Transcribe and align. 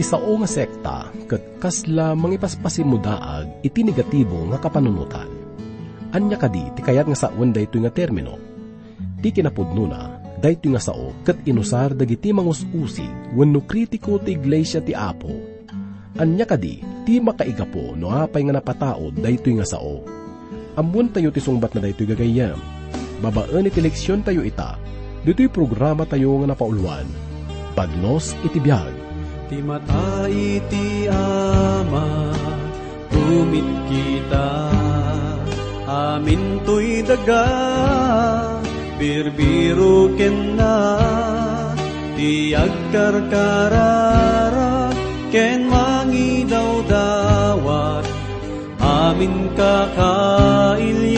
iti 0.00 0.08
sao 0.08 0.32
nga 0.40 0.48
sekta 0.48 1.12
ket 1.28 1.60
kasla 1.60 2.16
mangipaspasin 2.16 2.88
iti 3.60 3.84
negatibo 3.84 4.48
nga 4.48 4.56
kapanunutan. 4.56 5.28
Anya 6.16 6.40
kadi 6.40 6.72
ti 6.72 6.80
kayat 6.80 7.04
nga 7.04 7.28
saon 7.28 7.52
daytoy 7.52 7.84
nga 7.84 7.92
termino. 7.92 8.40
Ti 9.20 9.28
kinapudno 9.28 9.84
na 9.84 10.16
daytoy 10.40 10.72
nga 10.72 10.80
sao 10.80 11.12
ket 11.20 11.44
inusar 11.44 11.92
dagiti 11.92 12.32
mangus-usig 12.32 13.36
wenno 13.36 13.60
kritiko 13.60 14.16
ti 14.24 14.40
iglesia 14.40 14.80
ti 14.80 14.96
Apo. 14.96 15.36
Anya 16.16 16.48
kadi 16.48 16.80
ti 17.04 17.20
makaigapo 17.20 17.92
no 17.92 18.08
apay 18.08 18.48
nga 18.48 18.56
napataod 18.56 19.20
daytoy 19.20 19.60
nga 19.60 19.68
sao. 19.68 20.00
Amun 20.80 21.12
tayo 21.12 21.28
ti 21.28 21.44
sungbat 21.44 21.76
na 21.76 21.84
daytoy 21.84 22.08
gagayam. 22.08 22.56
Babaan 23.20 23.68
iti 23.68 23.84
leksyon 23.84 24.24
tayo 24.24 24.40
ita. 24.48 24.80
Dito'y 25.28 25.52
programa 25.52 26.08
tayo 26.08 26.40
nga 26.40 26.56
napauluan. 26.56 27.04
Pagnos 27.76 28.32
iti 28.48 28.56
biyag. 28.56 29.09
Ti 29.50 29.58
mata 29.66 30.30
iti 30.30 31.10
ama, 31.10 32.30
tumit 33.10 33.66
kita, 33.90 34.70
amin 35.90 36.62
to'y 36.62 37.02
daga, 37.02 37.50
birbiro 38.94 40.14
ken 40.14 40.54
na, 40.54 41.02
ti 42.14 42.54
agkarkarara, 42.54 44.94
ken 45.34 45.66
mangi 45.66 46.46
daw 46.46 46.86
dawat, 46.86 48.06
amin 48.78 49.50
kakailyanda. 49.58 51.09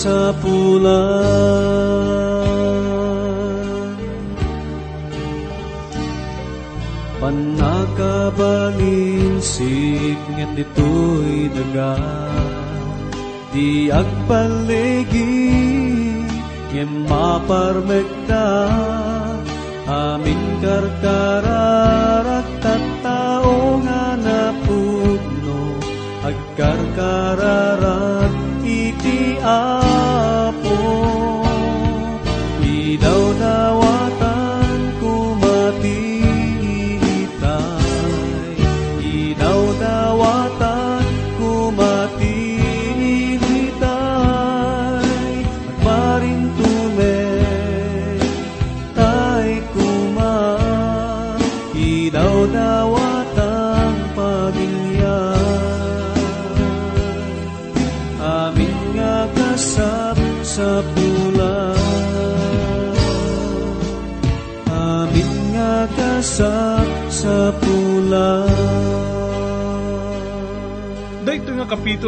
Sa 0.00 0.32
pulan. 0.40 0.96
Panakabalinsik 7.20 10.16
nget 10.40 10.56
dito'y 10.56 11.52
daga. 11.52 12.00
Di 13.50 13.90
agbaligi 13.90 15.42
Ngem 16.70 17.10
maparmegda 17.10 18.46
Amin 19.90 20.38
karkararat 20.62 22.46
tattao 22.62 23.82
nga 23.82 24.14
napugno. 24.14 25.82
Agkarkararat 26.22 27.69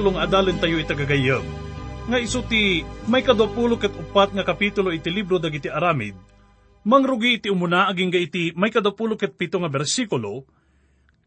kapitulong 0.03 0.19
adalin 0.19 0.59
tayo 0.59 0.83
itagagayam. 0.83 1.47
Nga 2.11 2.19
isuti 2.19 2.83
may 3.07 3.23
kadopulo 3.23 3.79
ket 3.79 3.95
upat 3.95 4.35
nga 4.35 4.43
kapitulo 4.43 4.91
iti 4.91 5.07
libro 5.15 5.39
dagiti 5.39 5.71
aramid. 5.71 6.19
Mangrugi 6.83 7.39
iti 7.39 7.47
umuna 7.47 7.87
aging 7.87 8.11
ga 8.11 8.19
iti 8.19 8.51
may 8.59 8.75
kadopulo 8.75 9.15
ket 9.15 9.39
pito 9.39 9.63
nga 9.63 9.71
bersikulo. 9.71 10.43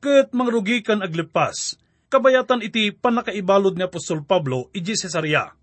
Ket 0.03 0.35
mangrugi 0.35 0.83
kan 0.83 0.99
aglepas. 0.99 1.79
Kabayatan 2.11 2.67
iti 2.67 2.91
panakaibalod 2.91 3.79
ni 3.79 3.87
Apostol 3.87 4.27
Pablo 4.27 4.67
iji 4.75 4.99
Cesarea. 4.99 5.55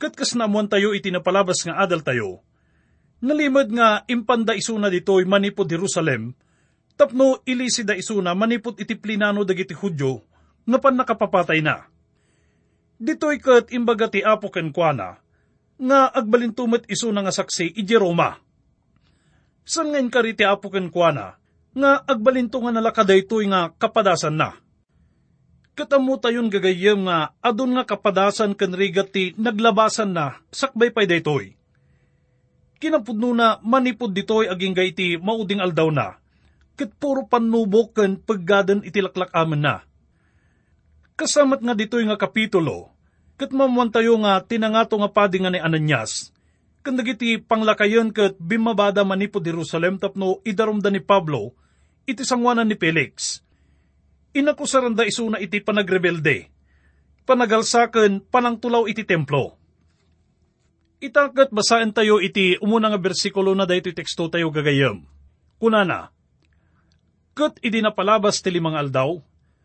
Ket 0.00 0.16
kas 0.16 0.32
naamuan 0.32 0.72
tayo 0.72 0.96
iti 0.96 1.12
napalabas 1.12 1.60
nga 1.60 1.76
adal 1.76 2.00
tayo. 2.00 2.40
Nalimod 3.20 3.68
nga 3.68 4.08
impanda 4.08 4.56
isuna 4.56 4.88
ditoy 4.88 5.28
manipod 5.28 5.68
Jerusalem, 5.68 6.32
tapno 6.96 7.44
ilisida 7.44 7.92
isuna 7.92 8.32
manipod 8.32 8.80
iti 8.80 8.96
plinano 8.96 9.44
dagiti 9.44 9.76
Hudyo, 9.76 10.31
nga 10.62 10.78
pan 10.78 10.94
nakapapatay 10.94 11.60
na. 11.62 11.86
Dito'y 13.02 13.42
kat 13.42 13.74
imbaga 13.74 14.06
ti 14.06 14.22
Apo 14.22 14.46
kenkwana, 14.52 15.18
nga 15.82 16.00
agbalintumet 16.14 16.86
iso 16.86 17.10
nga 17.10 17.34
saksi 17.34 17.74
iji 17.74 17.98
Roma. 17.98 18.38
San 19.66 19.90
ngayon 19.90 20.10
kari 20.10 20.38
ti 20.38 20.46
Apo 20.46 20.70
kenkwana, 20.70 21.34
nga 21.72 21.90
agbalinto 22.04 22.60
nga 22.62 22.72
nalakaday 22.74 23.24
to'y 23.24 23.48
nga 23.48 23.72
kapadasan 23.74 24.36
na. 24.38 24.54
Katamu 25.72 26.20
tayon 26.20 26.52
gagayem 26.52 27.08
nga 27.08 27.32
adun 27.40 27.72
nga 27.74 27.88
kapadasan 27.88 28.52
ken 28.52 28.76
rigat 28.76 29.08
ti 29.08 29.32
naglabasan 29.40 30.12
na 30.12 30.36
sakbay 30.52 30.92
pay 30.92 31.08
daytoy. 31.08 31.56
Kinapudno 32.76 33.32
na 33.32 33.56
manipod 33.64 34.12
ditoy 34.12 34.52
aging 34.52 34.76
gay 34.76 34.92
ti 34.92 35.16
mauding 35.16 35.64
aldaw 35.64 35.88
na, 35.88 36.20
ket 36.76 36.92
puro 37.00 37.24
panubok 37.24 37.96
ken 37.96 38.20
paggadan 38.20 38.84
itilaklak 38.84 39.32
amen 39.32 39.64
na. 39.64 39.74
Kasamat 41.12 41.60
nga 41.60 41.76
ditoy 41.76 42.08
nga 42.08 42.16
kapitulo, 42.16 42.88
ket 43.36 43.52
mamuan 43.52 43.92
tayo 43.92 44.16
nga 44.24 44.40
tinangato 44.40 44.96
nga 44.96 45.10
padi 45.12 45.44
nga 45.44 45.52
ni 45.52 45.60
Ananias, 45.60 46.32
ken 46.80 46.96
dagiti 46.96 47.36
panglakayon 47.36 48.10
ket 48.10 48.40
bimabada 48.40 49.04
manipod 49.04 49.44
Jerusalem 49.44 50.00
tapno 50.00 50.40
idarumda 50.42 50.88
ni 50.88 51.04
Pablo, 51.04 51.52
iti 52.08 52.24
sangwanan 52.24 52.66
ni 52.66 52.76
Felix. 52.80 53.44
Inakusaranda 54.32 55.04
isuna 55.04 55.36
iti 55.36 55.60
panagrebelde, 55.60 56.48
panagalsaken 57.28 58.24
panangtulaw 58.32 58.88
iti 58.88 59.04
templo. 59.04 59.60
Itakat 61.02 61.52
basaen 61.52 61.92
tayo 61.92 62.22
iti 62.22 62.56
umuna 62.62 62.88
nga 62.88 62.96
bersikulo 62.96 63.52
na 63.52 63.68
dayto 63.68 63.92
teksto 63.92 64.30
tayo 64.32 64.48
gagayam. 64.48 65.04
Kunana, 65.60 66.08
Kat 67.32 67.56
idi 67.64 67.80
napalabas 67.80 68.44
ti 68.44 68.52
limang 68.52 68.76
aldaw, 68.76 69.16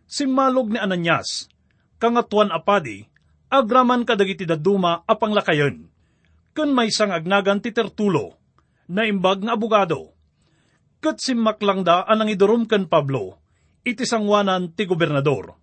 simmalog 0.07 0.71
ni 0.71 0.79
Ananias, 0.79 1.51
kangatuan 1.99 2.49
apadi, 2.49 3.05
agraman 3.51 4.07
kadagiti 4.07 4.47
daduma 4.47 5.03
apang 5.03 5.35
lakayon. 5.35 5.91
Kun 6.55 6.73
may 6.73 6.89
sang 6.89 7.13
agnagan 7.13 7.61
ti 7.61 7.69
Tertulo, 7.69 8.33
na 8.89 9.05
imbag 9.05 9.43
nga 9.43 9.53
abogado. 9.53 10.15
Kat 10.97 11.21
simmaklang 11.21 11.85
da 11.85 12.01
anang 12.07 12.33
idurum 12.33 12.65
kan 12.65 12.89
Pablo, 12.89 13.37
iti 13.85 14.07
sangwanan 14.07 14.73
ti 14.73 14.89
gobernador. 14.89 15.53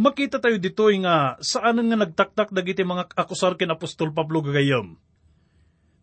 Makita 0.00 0.38
tayo 0.38 0.56
ditoy 0.56 1.02
nga 1.02 1.36
saan 1.42 1.82
nga 1.82 1.98
nagtaktak 1.98 2.54
dagiti 2.54 2.86
mga 2.86 3.10
akusar 3.12 3.58
ken 3.58 3.74
Apostol 3.74 4.14
Pablo 4.14 4.40
gagayam. 4.40 4.96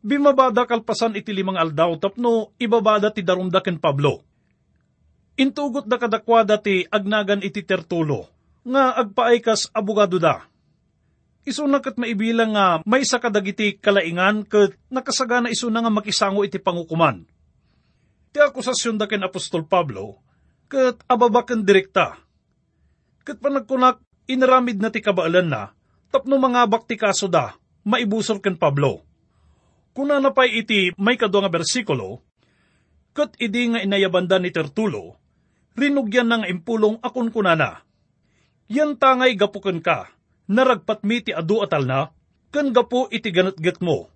Bimabada 0.04 0.68
kalpasan 0.70 1.18
iti 1.18 1.34
limang 1.34 1.58
aldaw 1.58 1.98
tapno 1.98 2.54
ibabada 2.62 3.10
ti 3.10 3.26
darumda 3.26 3.64
ken 3.64 3.82
Pablo. 3.82 4.27
Intugot 5.38 5.86
da 5.86 6.02
kadakwada 6.02 6.58
ti 6.58 6.90
agnagan 6.90 7.46
iti 7.46 7.62
tertulo, 7.62 8.26
nga 8.66 8.98
agpaaykas 8.98 9.70
abogado 9.70 10.18
da. 10.18 10.50
Isuna 11.46 11.78
kat 11.78 11.96
maibilang 12.02 12.58
nga 12.58 12.82
may 12.84 13.06
sa 13.06 13.22
kadagiti 13.22 13.78
kalaingan 13.78 14.50
kat 14.50 14.74
nakasagana 14.90 15.54
isuna 15.54 15.86
nga 15.86 15.94
makisango 15.94 16.42
iti 16.42 16.58
pangukuman. 16.58 17.22
Ti 18.34 18.42
akusasyon 18.42 18.98
da 18.98 19.06
ken 19.06 19.22
Apostol 19.22 19.70
Pablo, 19.70 20.18
kat 20.68 21.06
ababaken 21.06 21.62
direkta. 21.62 22.18
Kat 23.22 23.38
panagkunak 23.38 24.02
inaramid 24.26 24.82
na 24.82 24.90
ti 24.90 25.06
kabaalan 25.06 25.48
na, 25.48 25.70
tapno 26.10 26.42
mga 26.42 26.66
bakti 26.66 26.98
kaso 26.98 27.30
da, 27.30 27.54
maibusor 27.86 28.42
ken 28.42 28.58
Pablo. 28.58 29.06
Kuna 29.94 30.18
na 30.18 30.34
pa'y 30.34 30.66
iti 30.66 30.92
may 30.98 31.16
kadwa 31.16 31.46
nga 31.46 31.54
bersikulo, 31.54 32.26
Kat 33.18 33.34
idi 33.42 33.66
nga 33.74 33.82
inayabanda 33.82 34.38
ni 34.38 34.54
Tertulo, 34.54 35.18
rinugyan 35.78 36.28
ng 36.34 36.44
impulong 36.50 36.98
akon 37.06 37.30
kunana. 37.30 37.86
Yan 38.68 38.98
tangay 38.98 39.38
gapukan 39.38 39.80
ka, 39.80 40.12
naragpat 40.50 41.06
mi 41.06 41.22
ti 41.22 41.32
adu 41.32 41.62
atal 41.64 41.86
na, 41.86 42.12
kan 42.50 42.74
gapo 42.74 43.08
iti 43.14 43.30
ganatgat 43.30 43.80
mo. 43.80 44.10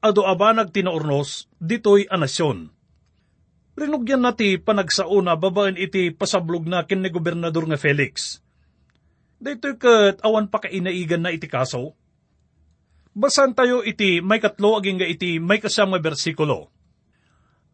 Ado 0.00 0.24
abanag 0.24 0.72
tinaurnos, 0.72 1.52
ditoy 1.60 2.08
anasyon. 2.08 2.72
Rinugyan 3.76 4.24
na 4.24 4.32
ti 4.32 4.56
panagsauna 4.56 5.36
babaen 5.36 5.76
iti 5.76 6.08
pasablog 6.08 6.64
na 6.64 6.88
kin 6.88 7.04
gobernador 7.12 7.68
nga 7.68 7.76
Felix. 7.76 8.40
Dito'y 9.36 9.76
kat 9.76 10.24
awan 10.24 10.48
pa 10.48 10.64
kainaigan 10.64 11.20
na 11.20 11.28
iti 11.28 11.44
kaso. 11.44 11.92
Basan 13.12 13.52
tayo 13.52 13.84
iti 13.84 14.24
may 14.24 14.40
katlo 14.40 14.80
aging 14.80 14.96
nga 14.96 15.08
iti 15.08 15.36
may 15.36 15.60
kasam 15.60 15.92
nga 15.92 16.00
bersikulo. 16.00 16.72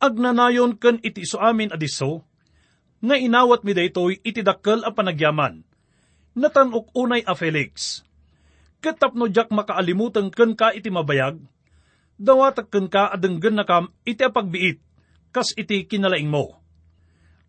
Agnanayon 0.02 0.74
ken 0.82 0.98
iti 1.06 1.22
so 1.22 1.38
amin 1.38 1.70
adiso, 1.70 2.26
nga 3.02 3.18
inawat 3.18 3.66
mi 3.66 3.74
daytoy 3.74 4.22
iti 4.22 4.46
dakkel 4.46 4.86
a 4.86 4.94
panagyaman. 4.94 5.66
Natanok 6.38 6.94
unay 6.94 7.26
a 7.26 7.34
Felix. 7.34 8.00
Katapno 8.78 9.26
jak 9.26 9.50
makaalimutan 9.50 10.30
ken 10.30 10.54
ka 10.54 10.70
iti 10.70 10.88
mabayag, 10.88 11.38
dawatak 12.18 12.70
ken 12.70 12.86
ka 12.86 13.10
adenggen 13.10 13.58
na 13.58 13.66
kam 13.66 13.90
iti 14.06 14.22
apagbiit, 14.22 14.78
kas 15.34 15.54
iti 15.58 15.86
kinalaing 15.86 16.30
mo. 16.30 16.58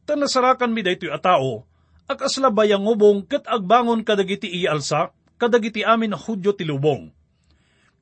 Tanasarakan 0.04 0.74
mi 0.74 0.84
daytoy 0.84 1.10
a 1.10 1.18
tao, 1.22 1.64
ak 2.10 2.28
asla 2.28 2.52
bayang 2.52 2.84
ngubong 2.84 3.24
kat 3.30 3.48
agbangon 3.48 4.04
kadagiti 4.04 4.52
ialsa, 4.52 5.16
kadagiti 5.40 5.86
amin 5.86 6.12
hudyo 6.18 6.52
ti 6.54 6.68
lubong. 6.68 7.08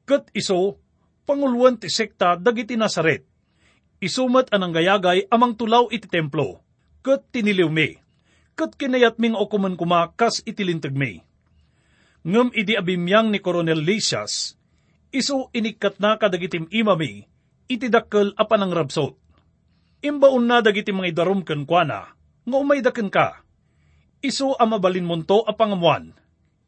Kat 0.08 0.28
iso, 0.34 0.82
panguluan 1.30 1.78
ti 1.78 1.88
sekta 1.88 2.36
dagiti 2.36 2.74
Nazaret. 2.74 3.22
Isumat 4.02 4.50
anang 4.50 4.74
gayagay 4.74 5.30
amang 5.30 5.54
tulaw 5.54 5.94
iti 5.94 6.10
templo. 6.10 6.61
Kat 7.02 7.26
tiniliw 7.34 7.66
mi. 7.66 7.98
Kat 8.54 8.78
kinayat 8.78 9.18
ming 9.18 9.34
okuman 9.34 9.74
kuma 9.74 10.14
kas 10.14 10.46
itilintag 10.46 10.94
mi. 10.94 11.26
Ngam 12.22 12.54
idi 12.54 12.78
abimyang 12.78 13.34
ni 13.34 13.42
Coronel 13.42 13.82
Lysias, 13.82 14.54
iso 15.10 15.50
inikat 15.58 15.98
na 15.98 16.22
kadagitim 16.22 16.70
imami, 16.70 17.26
iti 17.66 17.90
dakkel 17.90 18.38
apan 18.38 18.70
ang 18.70 18.74
rabsot. 18.78 19.18
Imbaon 20.06 20.46
na 20.46 20.62
dagiti 20.62 20.94
mga 20.94 21.10
idarom 21.10 21.42
ken 21.42 21.66
kuana, 21.66 22.14
nga 22.46 22.58
umay 22.58 22.86
daken 22.86 23.10
ka. 23.10 23.42
Iso 24.22 24.54
amabalin 24.58 25.06
monto 25.06 25.42
a 25.46 25.54
pangamuan. 25.58 26.14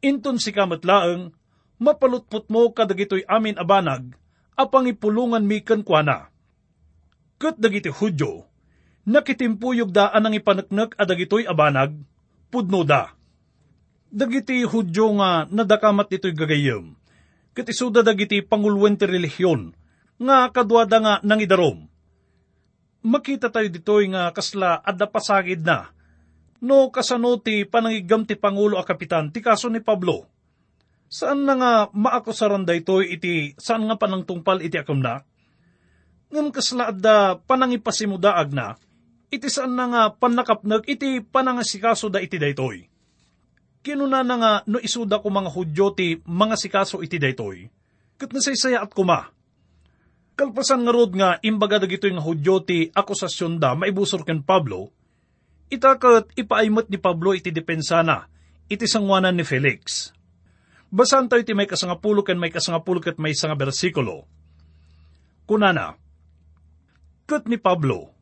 Inton 0.02 0.42
si 0.42 0.50
kamatlaeng, 0.50 1.30
mapalutpot 1.78 2.50
mo 2.50 2.74
kadagitoy 2.74 3.22
amin 3.30 3.54
abanag, 3.54 4.18
apang 4.58 4.90
ipulungan 4.90 5.46
mi 5.46 5.62
ken 5.62 5.86
kuana. 5.86 6.34
Kat 7.38 7.58
dagiti 7.58 7.90
hudyo, 7.94 8.46
nakitimpuyog 9.04 9.92
daan 9.92 10.24
ang 10.24 10.34
ipanaknak 10.34 10.96
adagitoy 10.96 11.44
abanag, 11.44 11.92
pudno 12.48 12.82
da. 12.84 13.12
Dagiti 14.14 14.62
hudyo 14.62 15.18
nga 15.18 15.44
nadakamat 15.50 16.06
dito'y 16.06 16.34
gagayem, 16.34 16.94
kat 17.52 17.66
isuda 17.66 18.00
dagiti 18.00 18.40
pangulwen 18.40 18.94
ti 18.94 19.04
relihiyon, 19.04 19.74
nga 20.22 20.48
kadwada 20.54 20.98
nga 21.02 21.14
nangidarom. 21.20 21.90
Makita 23.04 23.50
tayo 23.50 23.68
dito'y 23.68 24.14
nga 24.14 24.30
kasla 24.32 24.80
adda 24.80 25.10
pasagid 25.10 25.66
na, 25.66 25.92
no 26.64 26.88
kasano 26.88 27.36
ti 27.36 27.68
panangigam 27.68 28.24
ti 28.24 28.38
Pangulo 28.40 28.80
a 28.80 28.84
Kapitan 28.86 29.28
ti 29.28 29.44
kaso 29.44 29.68
ni 29.68 29.84
Pablo. 29.84 30.24
Saan 31.12 31.44
na 31.44 31.54
nga 31.54 31.72
maakusaran 31.92 32.64
da 32.64 32.72
ito'y 32.72 33.18
iti 33.18 33.52
saan 33.60 33.84
nga 33.84 34.00
panang 34.00 34.24
tungpal 34.24 34.64
iti 34.64 34.80
akam 34.80 35.04
na? 35.04 35.20
Ngam 36.32 36.48
kasla 36.54 36.90
adda 36.94 37.38
panangipasimudaag 37.44 38.50
na, 38.56 38.78
iti 39.34 39.50
saan 39.50 39.74
na 39.74 39.84
nga 39.90 40.02
panakapnag 40.14 40.86
iti 40.86 41.18
panangasikaso 41.18 42.06
da 42.08 42.22
iti 42.22 42.38
daytoy. 42.38 42.86
Kinuna 43.84 44.24
na 44.24 44.34
nga 44.40 44.52
no 44.64 44.80
isuda 44.80 45.20
ko 45.20 45.28
mga 45.28 45.50
hudyo 45.52 45.92
ti 45.92 46.16
mga 46.24 46.56
sikaso 46.56 47.04
iti 47.04 47.20
daytoy, 47.20 47.68
kat 48.16 48.30
nasaysaya 48.32 48.80
at 48.80 48.94
kuma. 48.94 49.28
Kalpasan 50.34 50.86
nga 50.86 50.92
rod 50.94 51.12
nga 51.14 51.36
imbaga 51.44 51.82
dagito 51.82 52.08
nga 52.08 52.22
hudyo 52.24 52.64
ti 52.64 52.88
akusasyon 52.88 53.60
da 53.60 53.76
maibusor 53.76 54.24
ken 54.24 54.40
Pablo, 54.40 54.88
itakat 55.68 56.32
ipaimot 56.38 56.88
ni 56.88 56.96
Pablo 56.96 57.36
iti 57.36 57.52
depensa 57.52 58.00
na, 58.00 58.30
iti 58.70 58.88
sangwanan 58.88 59.36
ni 59.36 59.44
Felix. 59.44 60.10
Basan 60.88 61.26
tayo 61.26 61.42
iti 61.42 61.52
may 61.52 61.66
kasangapulo 61.66 62.22
ken 62.22 62.38
may 62.38 62.54
kasangapulo 62.54 63.02
ket 63.02 63.18
may 63.18 63.34
sanga 63.34 63.58
bersikulo. 63.58 64.30
Kunana, 65.44 65.98
Kat 67.24 67.48
ni 67.48 67.56
Pablo, 67.56 68.13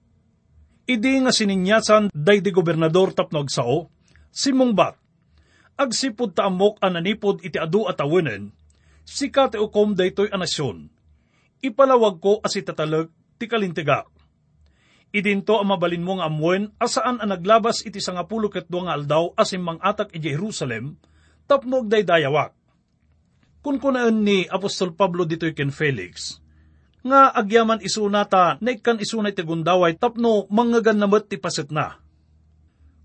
idi 0.87 1.23
nga 1.23 1.31
sininyasan 1.31 2.11
day 2.11 2.43
di 2.43 2.51
gobernador 2.51 3.15
tapno 3.15 3.47
agsao, 3.47 3.91
simong 4.35 4.75
bat, 4.75 4.99
agsipod 5.79 6.35
ta 6.35 6.51
amok 6.51 6.83
ananipod 6.83 7.41
iti 7.47 7.59
adu 7.59 7.87
at 7.87 8.03
awinan, 8.03 8.51
si 9.07 9.31
kate 9.31 9.59
ukom 9.59 9.95
daytoy 9.95 10.31
anasyon, 10.31 10.91
ipalawag 11.63 12.19
ko 12.19 12.43
as 12.43 12.59
itatalag 12.59 13.11
ti 13.39 13.47
kalintiga. 13.47 14.07
Idinto 15.13 15.61
ang 15.61 15.69
mabalin 15.69 16.01
mo 16.01 16.17
nga 16.17 16.27
amwen 16.33 16.73
asaan 16.81 17.21
ang 17.21 17.29
naglabas 17.29 17.85
iti 17.85 18.01
sangapulo 18.01 18.49
ket 18.49 18.73
nga 18.73 18.97
aldaw 18.97 19.37
asim 19.37 19.61
mang 19.61 19.77
atak 19.85 20.09
iti 20.17 20.33
Jerusalem, 20.33 20.97
tapnog 21.45 21.87
day 21.87 22.01
dayawak. 22.01 22.57
Kun 23.63 23.79
kunaan 23.79 24.27
ni 24.27 24.49
Apostol 24.51 24.97
Pablo 24.99 25.23
dito'y 25.23 25.55
ken 25.55 25.71
Felix, 25.71 26.42
nga 27.03 27.35
agyaman 27.35 27.83
isunata 27.83 28.63
na 28.63 28.71
ikan 28.79 29.03
isunay 29.03 29.35
ti 29.35 29.43
gundaway 29.43 29.99
tapno 29.99 30.47
manggagan 30.49 31.03
namat 31.03 31.27
ti 31.27 31.37
paset 31.37 31.69
na. 31.75 31.99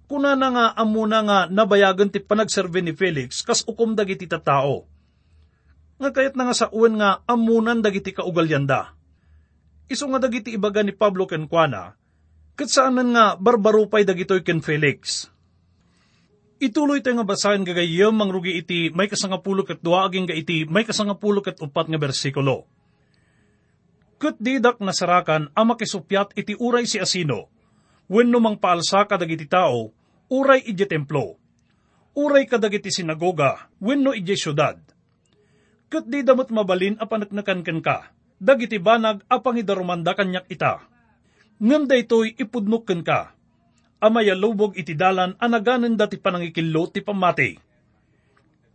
Kuna 0.07 0.37
na 0.39 0.47
nga 0.53 0.65
amuna 0.77 1.19
nga 1.25 1.39
nabayagan 1.51 2.07
ti 2.07 2.21
panagserve 2.23 2.79
ni 2.79 2.93
Felix 2.93 3.41
kas 3.43 3.65
ukom 3.65 3.97
dagiti 3.97 4.29
tatao. 4.29 4.85
Nga 5.97 6.09
kayat 6.13 6.37
na 6.37 6.47
nga 6.47 6.55
sa 6.55 6.69
uwan 6.69 6.95
nga 7.01 7.09
amunan 7.25 7.81
dagiti 7.81 8.13
kaugalyanda. 8.13 8.93
Iso 9.89 10.05
nga 10.07 10.21
dagiti 10.21 10.53
ibaga 10.53 10.85
ni 10.85 10.93
Pablo 10.93 11.25
ken 11.25 11.49
Kuana, 11.49 11.97
kat 12.53 12.69
saanan 12.69 13.17
nga 13.17 13.33
barbarupay 13.33 14.05
dagitoy 14.05 14.45
ken 14.45 14.61
Felix. 14.61 15.25
Ituloy 16.61 17.01
tayo 17.01 17.17
nga 17.17 17.27
basahin 17.27 17.65
gagayam 17.65 18.13
mangrugi 18.13 18.61
iti 18.61 18.93
may 18.93 19.09
kasangapulo 19.09 19.65
ket 19.65 19.81
dua 19.81 20.05
aging 20.05 20.29
ga 20.29 20.37
iti 20.37 20.69
may 20.69 20.85
kasangapulo 20.85 21.41
ket 21.41 21.57
upat 21.61 21.89
nga 21.89 21.97
bersikulo. 21.97 22.76
Kat 24.17 24.33
didak 24.41 24.81
nasarakan 24.81 25.53
ang 25.53 25.65
makisupyat 25.69 26.33
iti 26.33 26.57
uray 26.57 26.89
si 26.89 26.97
asino, 26.97 27.53
wenno 28.09 28.41
mang 28.41 28.57
paalsa 28.57 29.05
kadagiti 29.05 29.45
tao, 29.45 29.93
uray 30.33 30.65
iti 30.65 30.89
templo. 30.89 31.37
Uray 32.17 32.49
kadagiti 32.49 32.89
sinagoga, 32.89 33.69
wenno 33.77 34.17
iti 34.17 34.33
syudad. 34.33 34.81
Kat 35.85 36.09
di 36.09 36.25
damot 36.25 36.49
mabalin 36.49 36.97
a 36.97 37.05
panaknakan 37.05 37.61
ken 37.61 37.79
ka, 37.79 38.09
dagiti 38.41 38.81
banag 38.81 39.21
a 39.29 39.37
pangidarumanda 39.37 40.17
kanyak 40.17 40.49
ita. 40.49 40.81
Ngam 41.61 41.85
daytoy 41.85 42.33
ipudnok 42.41 42.89
ken 42.89 43.05
ka, 43.05 43.37
amaya 44.01 44.33
lubog 44.33 44.73
iti 44.73 44.97
dalan 44.97 45.37
anaganen 45.37 45.93
dati 45.93 46.17
panangikillo 46.17 46.89
ti 46.89 47.05
pamati. 47.05 47.53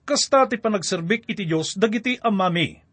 Kasta 0.07 0.47
ti 0.47 0.55
panagserbik 0.59 1.27
iti 1.27 1.51
Diyos 1.51 1.75
dagiti 1.75 2.15
amami. 2.23 2.92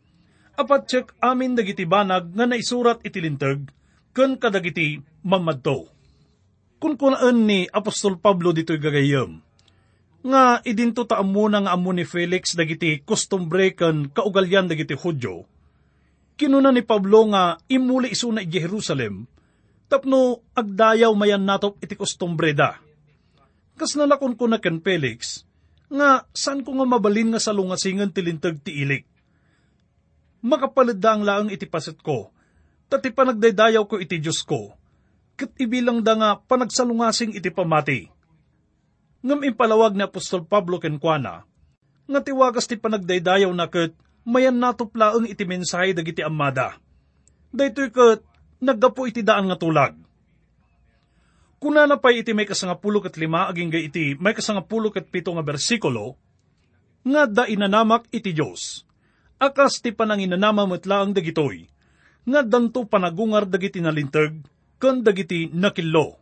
Apat 0.60 0.92
check 0.92 1.08
amin 1.24 1.56
dagiti 1.56 1.88
banag 1.88 2.36
nga 2.36 2.44
naisurat 2.44 3.00
iti 3.08 3.24
lintag, 3.24 3.72
ken 4.12 4.36
kadagiti 4.36 5.00
mamadto. 5.24 5.88
Kun 6.84 7.00
kunaan 7.00 7.48
ni 7.48 7.64
Apostol 7.72 8.20
Pablo 8.20 8.52
dito'y 8.52 8.76
gagayam, 8.76 9.40
nga 10.20 10.60
idinto 10.68 11.08
ta 11.08 11.24
muna 11.24 11.64
nga 11.64 11.72
amo 11.72 11.96
ni 11.96 12.04
Felix 12.04 12.60
dagiti 12.60 13.00
kustombre 13.08 13.72
ken 13.72 14.12
kaugalyan 14.12 14.68
dagiti 14.68 15.00
Hudyo, 15.00 15.48
kinuna 16.36 16.76
ni 16.76 16.84
Pablo 16.84 17.32
nga 17.32 17.56
imuli 17.72 18.12
isuna 18.12 18.44
iti 18.44 18.60
Jerusalem, 18.60 19.32
tapno 19.88 20.44
agdayaw 20.60 21.16
mayan 21.16 21.48
natop 21.48 21.80
iti 21.80 21.96
kustombre 21.96 22.52
da. 22.52 22.76
Kas 23.80 23.96
nalakon 23.96 24.36
ko 24.36 24.52
na 24.52 24.60
ken 24.60 24.84
Felix, 24.84 25.48
nga 25.88 26.28
saan 26.36 26.68
ko 26.68 26.76
nga 26.76 26.84
mabalin 26.84 27.32
nga 27.32 27.40
salungasingan 27.40 28.12
tilintag 28.12 28.60
ti 28.60 28.84
ilik. 28.84 29.08
Makapalad 30.40 30.96
da 30.96 31.16
ang 31.16 31.24
laang 31.28 31.50
iti 31.52 31.68
paset 31.68 32.00
ko, 32.00 32.32
tati 32.88 33.12
panagdaydayaw 33.12 33.84
ko 33.84 34.00
iti 34.00 34.24
Diyos 34.24 34.40
ko, 34.48 34.72
kat 35.36 35.52
ibilang 35.60 36.00
da 36.00 36.16
nga 36.16 36.30
panagsalungasing 36.40 37.36
iti 37.36 37.52
pamati. 37.52 38.08
Ngam 39.20 39.44
impalawag 39.44 40.00
ni 40.00 40.04
Apostol 40.08 40.48
Pablo 40.48 40.80
ken 40.80 40.96
Kuana, 40.96 41.44
nga 42.08 42.20
tiwagas 42.24 42.72
ti 42.72 42.80
panagdaydayaw 42.80 43.52
na 43.52 43.68
kat 43.68 43.92
mayan 44.24 44.56
natuplaang 44.56 45.28
iti 45.28 45.44
mensahe 45.44 45.92
dagiti 45.92 46.24
amada. 46.24 46.80
Daytoy 47.52 47.92
kat 47.92 48.24
naggapo 48.64 49.12
iti 49.12 49.20
daan 49.20 49.52
nga 49.52 49.60
tulag. 49.60 49.96
Kuna 51.60 51.84
na 51.84 52.00
pa'y 52.00 52.24
iti 52.24 52.32
may 52.32 52.48
kasangapulo 52.48 53.04
kat 53.04 53.20
lima 53.20 53.52
aging 53.52 53.76
iti 53.76 54.16
may 54.16 54.32
kasangapulo 54.32 54.96
kat 54.96 55.12
pito 55.12 55.36
nga 55.36 55.44
bersikulo, 55.44 56.16
nga 57.04 57.28
da 57.28 57.44
inanamak 57.44 58.08
iti 58.16 58.32
Diyos. 58.32 58.88
Akas 59.40 59.80
ti 59.80 59.96
pananginanama 59.96 60.68
matlaang 60.68 61.16
dagitoy, 61.16 61.72
nga 62.28 62.44
danto 62.44 62.84
panagungar 62.84 63.48
dagiti 63.48 63.80
nalintag, 63.80 64.36
ken 64.76 65.00
dagiti 65.00 65.48
nakillo. 65.56 66.20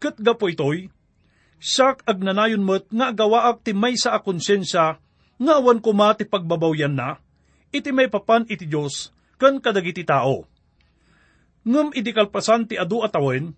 Ket 0.00 0.16
gapo 0.16 0.48
itoy, 0.48 0.88
siyak 1.60 2.00
ag 2.08 2.24
nanayon 2.24 2.64
met 2.64 2.88
nga 2.88 3.12
gawaak 3.12 3.60
ti 3.60 3.76
may 3.76 3.92
sa 4.00 4.16
akonsensya 4.16 4.96
nga 5.36 5.52
awan 5.60 5.84
ko 5.84 5.92
ti 6.16 6.24
pagbabawyan 6.24 6.96
na, 6.96 7.20
iti 7.76 7.92
may 7.92 8.08
papan 8.08 8.48
iti 8.48 8.64
Diyos, 8.64 9.12
ken 9.36 9.60
kadagiti 9.60 10.08
tao. 10.08 10.48
Ngem 11.68 11.92
iti 11.92 12.16
kalpasan 12.16 12.64
ti 12.64 12.80
adu 12.80 13.04
atawen, 13.04 13.52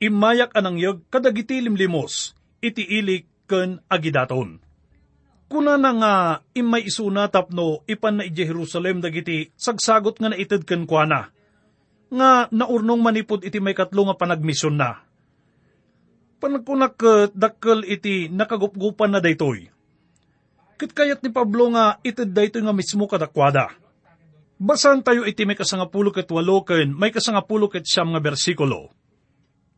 imayak 0.00 0.56
anang 0.56 0.80
yag 0.80 1.04
kadagiti 1.12 1.60
limlimos, 1.60 2.32
iti 2.64 2.80
ilik 2.80 3.28
ken 3.44 3.84
agidaton. 3.92 4.63
Kuna 5.48 5.76
na 5.76 5.90
nga 5.94 6.12
imay 6.56 6.88
isuna 6.88 7.28
tapno 7.28 7.84
ipan 7.84 8.18
na 8.18 8.24
iti 8.26 8.42
Jerusalem 8.42 9.04
dagiti 9.04 9.52
sagsagot 9.54 10.18
nga 10.18 10.32
naited 10.32 10.64
ken 10.64 10.88
kuana, 10.88 11.30
nga 12.10 12.30
naurnong 12.48 13.00
manipod 13.04 13.44
iti 13.44 13.60
may 13.60 13.76
katlo 13.76 14.08
nga 14.08 14.18
panagmisyon 14.18 14.74
na. 14.74 15.04
Panagkunak 16.40 16.96
dakkel 17.32 17.86
iti 17.86 18.28
nakagupgupan 18.28 19.14
na 19.14 19.20
daytoy 19.22 19.74
Kit 20.74 20.90
kayat 20.90 21.22
ni 21.22 21.30
Pablo 21.30 21.70
nga 21.70 22.02
itid 22.02 22.34
dayto 22.34 22.58
nga 22.58 22.74
mismo 22.74 23.06
kadakwada. 23.06 23.70
Basan 24.58 25.06
tayo 25.06 25.22
iti 25.22 25.46
may 25.46 25.54
kasangapulo 25.54 26.10
ket 26.10 26.26
walo 26.34 26.66
ken 26.66 26.90
may 26.90 27.14
kasangapulo 27.14 27.70
ket 27.70 27.86
siyam 27.86 28.10
nga 28.10 28.22
bersikulo. 28.22 28.90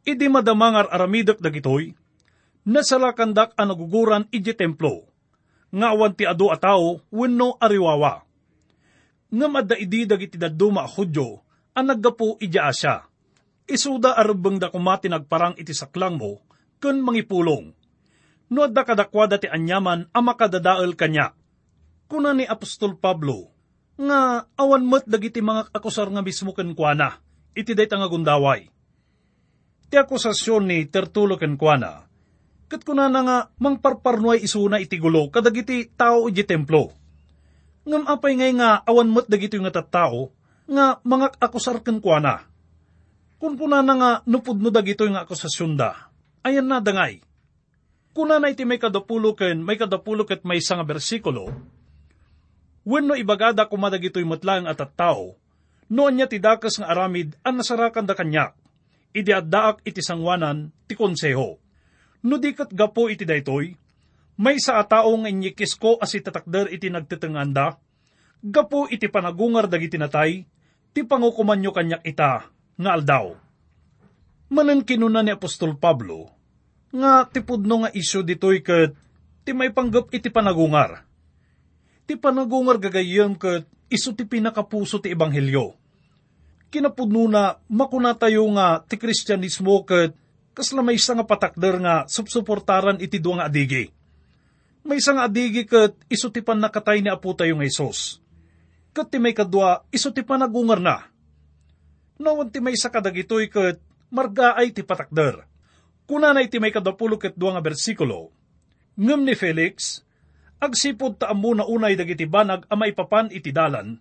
Idi 0.08 0.30
madamangar 0.30 0.88
aramidok 0.88 1.42
dagitoy, 1.42 1.92
nasalakandak 2.64 3.52
ang 3.58 3.74
naguguran 3.74 4.24
iji 4.32 4.54
templo, 4.56 5.04
nga 5.76 5.92
awan 5.92 6.16
ti 6.16 6.24
adu 6.24 6.48
a 6.48 6.56
tao 6.56 7.04
wenno 7.12 7.60
ariwawa. 7.60 8.24
Nga 9.28 9.46
madda 9.52 9.76
idi 9.76 10.08
dagiti 10.08 10.40
daduma 10.40 10.86
a 10.86 10.88
hudyo, 10.88 11.44
ang 11.76 11.92
naggapo 11.92 12.40
iji 12.40 12.56
asya. 12.56 13.04
Isuda 13.68 14.16
arubang 14.16 14.56
da 14.56 14.72
kumati 14.72 15.12
nagparang 15.12 15.58
iti 15.60 15.76
saklang 15.76 16.16
mo, 16.16 16.40
kun 16.80 17.04
mangipulong 17.04 17.76
no 18.50 18.62
adda 18.62 18.86
kadakwada 18.86 19.38
ti 19.42 19.50
anyaman 19.50 20.06
a 20.14 20.20
makadadael 20.22 20.94
kanya. 20.94 21.34
Kuna 22.06 22.30
ni 22.30 22.46
Apostol 22.46 22.94
Pablo, 22.94 23.50
nga 23.98 24.46
awan 24.54 24.86
met 24.86 25.02
dagiti 25.10 25.42
mga 25.42 25.74
akusar 25.74 26.06
nga 26.14 26.22
mismo 26.22 26.54
ken 26.54 26.70
kuana, 26.78 27.18
iti 27.56 27.74
dayta 27.74 27.98
nga 27.98 28.06
gundaway. 28.06 28.70
Ti 29.90 29.96
akusasyon 29.98 30.70
ni 30.70 30.86
Tertulo 30.86 31.34
ken 31.34 31.58
ket 32.66 32.82
kuna 32.82 33.06
na 33.06 33.20
nga 33.22 33.38
mangparparnuay 33.62 34.42
isuna 34.42 34.82
iti 34.82 34.98
gulo 34.98 35.30
kadagiti 35.30 35.86
tao 35.94 36.26
iti 36.26 36.42
templo. 36.42 36.90
Ngam 37.86 38.04
apay 38.10 38.34
ngay 38.34 38.52
nga 38.58 38.82
awan 38.82 39.14
met 39.14 39.30
dagiti 39.30 39.62
nga 39.62 39.70
tattao, 39.70 40.34
nga 40.66 40.98
mga 41.06 41.38
akusar 41.38 41.78
ken 41.86 42.02
kuana. 42.02 42.42
Kun 43.38 43.54
kuna 43.54 43.78
na 43.84 43.94
nga 43.94 44.10
nupudno 44.26 44.74
dagito 44.74 45.06
nga 45.06 45.22
akusasyon 45.22 45.78
da, 45.78 46.10
ayan 46.42 46.66
na 46.66 46.82
dangay 46.82 47.22
Kuna 48.16 48.40
na 48.40 48.48
iti 48.48 48.64
may 48.64 48.80
kadapulo 48.80 49.36
ken 49.36 49.60
may 49.60 49.76
kadapulo 49.76 50.24
ket 50.24 50.40
may 50.40 50.56
nga 50.56 50.88
bersikulo, 50.88 51.52
wenno 52.80 53.12
ibagada 53.12 53.68
kumadagitoy 53.68 54.24
matlang 54.24 54.64
at 54.64 54.80
at 54.80 54.96
tao, 54.96 55.36
noon 55.92 56.16
niya 56.16 56.24
ti 56.24 56.40
dakas 56.40 56.80
nga 56.80 56.88
aramid 56.88 57.36
an 57.44 57.60
nasarakan 57.60 58.08
da 58.08 58.16
kanya, 58.16 58.56
idi 59.12 59.36
addaak 59.36 59.84
iti 59.84 60.00
sangwanan 60.00 60.72
ti 60.88 60.96
konseho. 60.96 61.60
No 62.24 62.40
dikat 62.40 62.72
gapo 62.72 63.10
iti 63.12 63.28
daytoy, 63.28 63.76
may 64.36 64.56
sa 64.60 64.80
atao 64.80 65.12
nga 65.20 65.28
inyikis 65.32 65.76
ko 65.76 65.96
as 65.96 66.12
itatakder 66.12 66.68
iti 66.72 66.92
nagtitenganda, 66.92 67.80
gapo 68.44 68.88
iti 68.88 69.08
panagungar 69.08 69.68
dagiti 69.68 69.96
natay, 69.96 70.44
ti 70.92 71.00
pangukumanyo 71.04 71.72
kanyak 71.72 72.04
ita, 72.04 72.48
nga 72.76 72.90
aldaw. 72.92 73.36
Manan 74.52 74.84
kinuna 74.86 75.24
ni 75.24 75.32
Apostol 75.32 75.74
Pablo, 75.80 76.30
nga 76.92 77.26
tipudno 77.26 77.84
nga 77.84 77.90
isyo 77.92 78.22
ditoy 78.22 78.62
ket 78.62 78.94
ti 79.42 79.50
may 79.56 79.72
panggap 79.72 80.12
iti 80.12 80.30
panagungar. 80.30 81.04
Ti 82.06 82.14
panagungar 82.14 82.78
gagayem 82.78 83.34
ket 83.34 83.66
iso 83.90 84.14
ti 84.14 84.26
pinakapuso 84.26 84.98
ti 85.02 85.10
ebanghelyo. 85.10 85.74
Kinapudno 86.66 87.30
na 87.30 87.56
makuna 87.70 88.18
tayo 88.18 88.42
nga 88.54 88.82
ti 88.82 88.98
kristyanismo 88.98 89.86
ket 89.86 90.14
kasla 90.56 90.80
may 90.80 90.96
nga 90.96 91.26
patakder 91.28 91.76
nga 91.84 92.08
subsuportaran 92.08 92.96
iti 92.96 93.20
duwa 93.20 93.44
nga 93.44 93.48
adigi. 93.52 93.92
May 94.88 94.96
nga 95.04 95.28
adigi 95.28 95.68
ket 95.68 95.92
iso 96.08 96.32
ti 96.32 96.40
panakatay 96.40 97.04
ni 97.04 97.12
apo 97.12 97.36
tayo 97.36 97.60
nga 97.60 97.68
Isos. 97.68 98.24
Ket 98.96 99.12
ti 99.12 99.20
may 99.20 99.36
kadwa 99.36 99.84
iso 99.92 100.08
ti 100.08 100.24
panagungar 100.24 100.80
na. 100.80 101.04
Nawan 102.16 102.48
ti 102.48 102.64
may 102.64 102.72
isa 102.72 102.88
kadagitoy 102.88 103.52
ket 103.52 103.76
margaay 104.08 104.72
ti 104.72 104.80
patakder 104.80 105.44
Kuna 106.06 106.30
na 106.30 106.40
iti 106.40 106.62
may 106.62 106.70
kadapulo 106.70 107.18
ket 107.18 107.34
nga 107.34 107.58
bersikulo, 107.58 108.30
ngem 108.94 109.26
ni 109.26 109.34
Felix, 109.34 110.06
agsipod 110.62 111.18
ta 111.18 111.34
na 111.34 111.66
unay 111.66 111.98
dagiti 111.98 112.30
banag 112.30 112.62
a 112.70 112.78
maipapan 112.78 113.26
iti 113.34 113.50
dalan, 113.50 113.98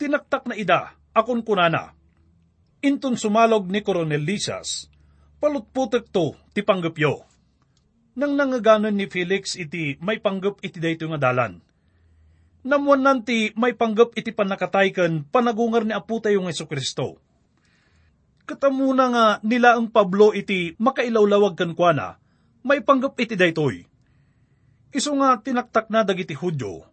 tinaktak 0.00 0.48
na 0.48 0.56
ida, 0.56 0.96
akon 1.12 1.44
kunana. 1.44 1.92
Inton 2.80 3.20
sumalog 3.20 3.68
ni 3.68 3.84
Coronel 3.84 4.24
Lisas, 4.24 4.88
palutputek 5.42 6.08
to 6.12 6.36
ti 6.56 6.64
panggapyo. 6.64 7.24
Nang 8.16 8.32
nangaganon 8.32 8.96
ni 8.96 9.08
Felix 9.12 9.56
iti 9.60 10.00
may 10.00 10.20
panggap 10.20 10.64
iti 10.64 10.80
dayto 10.80 11.08
nga 11.12 11.20
dalan. 11.20 11.60
Namuan 12.66 13.04
nanti 13.04 13.52
may 13.54 13.76
panggap 13.76 14.16
iti 14.16 14.32
panakatay 14.32 14.90
ken 14.90 15.28
panagungar 15.28 15.84
ni 15.84 15.92
Apo 15.92 16.18
tayo 16.18 16.40
ng 16.42 16.50
Kristo 16.66 17.20
katamuna 18.46 19.04
nga 19.10 19.26
nila 19.42 19.74
ang 19.74 19.90
Pablo 19.90 20.30
iti 20.30 20.78
makailawlawag 20.78 21.58
kan 21.58 21.74
kuana, 21.74 22.16
may 22.62 22.78
panggap 22.78 23.18
iti 23.18 23.34
daytoy. 23.34 23.82
Iso 24.94 25.12
nga 25.18 25.42
tinaktak 25.42 25.90
na 25.90 26.06
dagiti 26.06 26.32
Hudyo, 26.32 26.86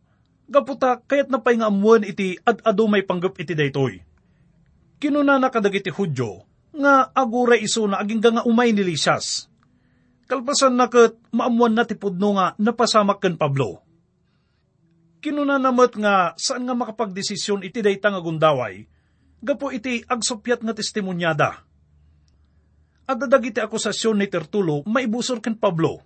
gaputa 0.49 0.99
kayat 1.05 1.29
napay 1.29 1.61
nga 1.61 1.69
amuan 1.69 2.03
iti 2.03 2.41
ad-ado 2.41 2.89
may 2.89 3.05
panggap 3.05 3.37
iti 3.37 3.53
daytoy. 3.53 4.01
Kinuna 4.97 5.37
na 5.37 5.53
kadagiti 5.53 5.93
Hudyo, 5.93 6.43
nga 6.73 7.13
agura 7.13 7.53
iso 7.53 7.85
na 7.85 8.01
aging 8.01 8.21
nga 8.21 8.43
umay 8.43 8.73
ni 8.73 8.81
Lisias. 8.81 9.45
Kalpasan 10.25 10.73
na 10.73 10.89
kat 10.89 11.13
maamuan 11.29 11.77
na 11.77 11.85
tipudno 11.85 12.33
nga 12.33 12.57
napasamak 12.57 13.21
kan 13.21 13.37
Pablo. 13.37 13.85
Kinuna 15.23 15.61
namat 15.61 15.95
nga 15.95 16.33
saan 16.35 16.65
nga 16.67 16.75
makapagdesisyon 16.75 17.63
iti 17.63 17.79
dayta 17.79 18.11
nga 18.11 18.19
gundaway, 18.19 18.83
gapo 19.39 19.71
iti 19.71 20.03
agsupyat 20.03 20.65
nga 20.65 20.73
testimonyada. 20.75 21.63
Adadag 23.03 23.43
iti 23.47 23.59
akusasyon 23.59 24.19
ni 24.19 24.27
Tertulo 24.31 24.83
maibusor 24.87 25.43
ken 25.43 25.59
Pablo. 25.59 26.01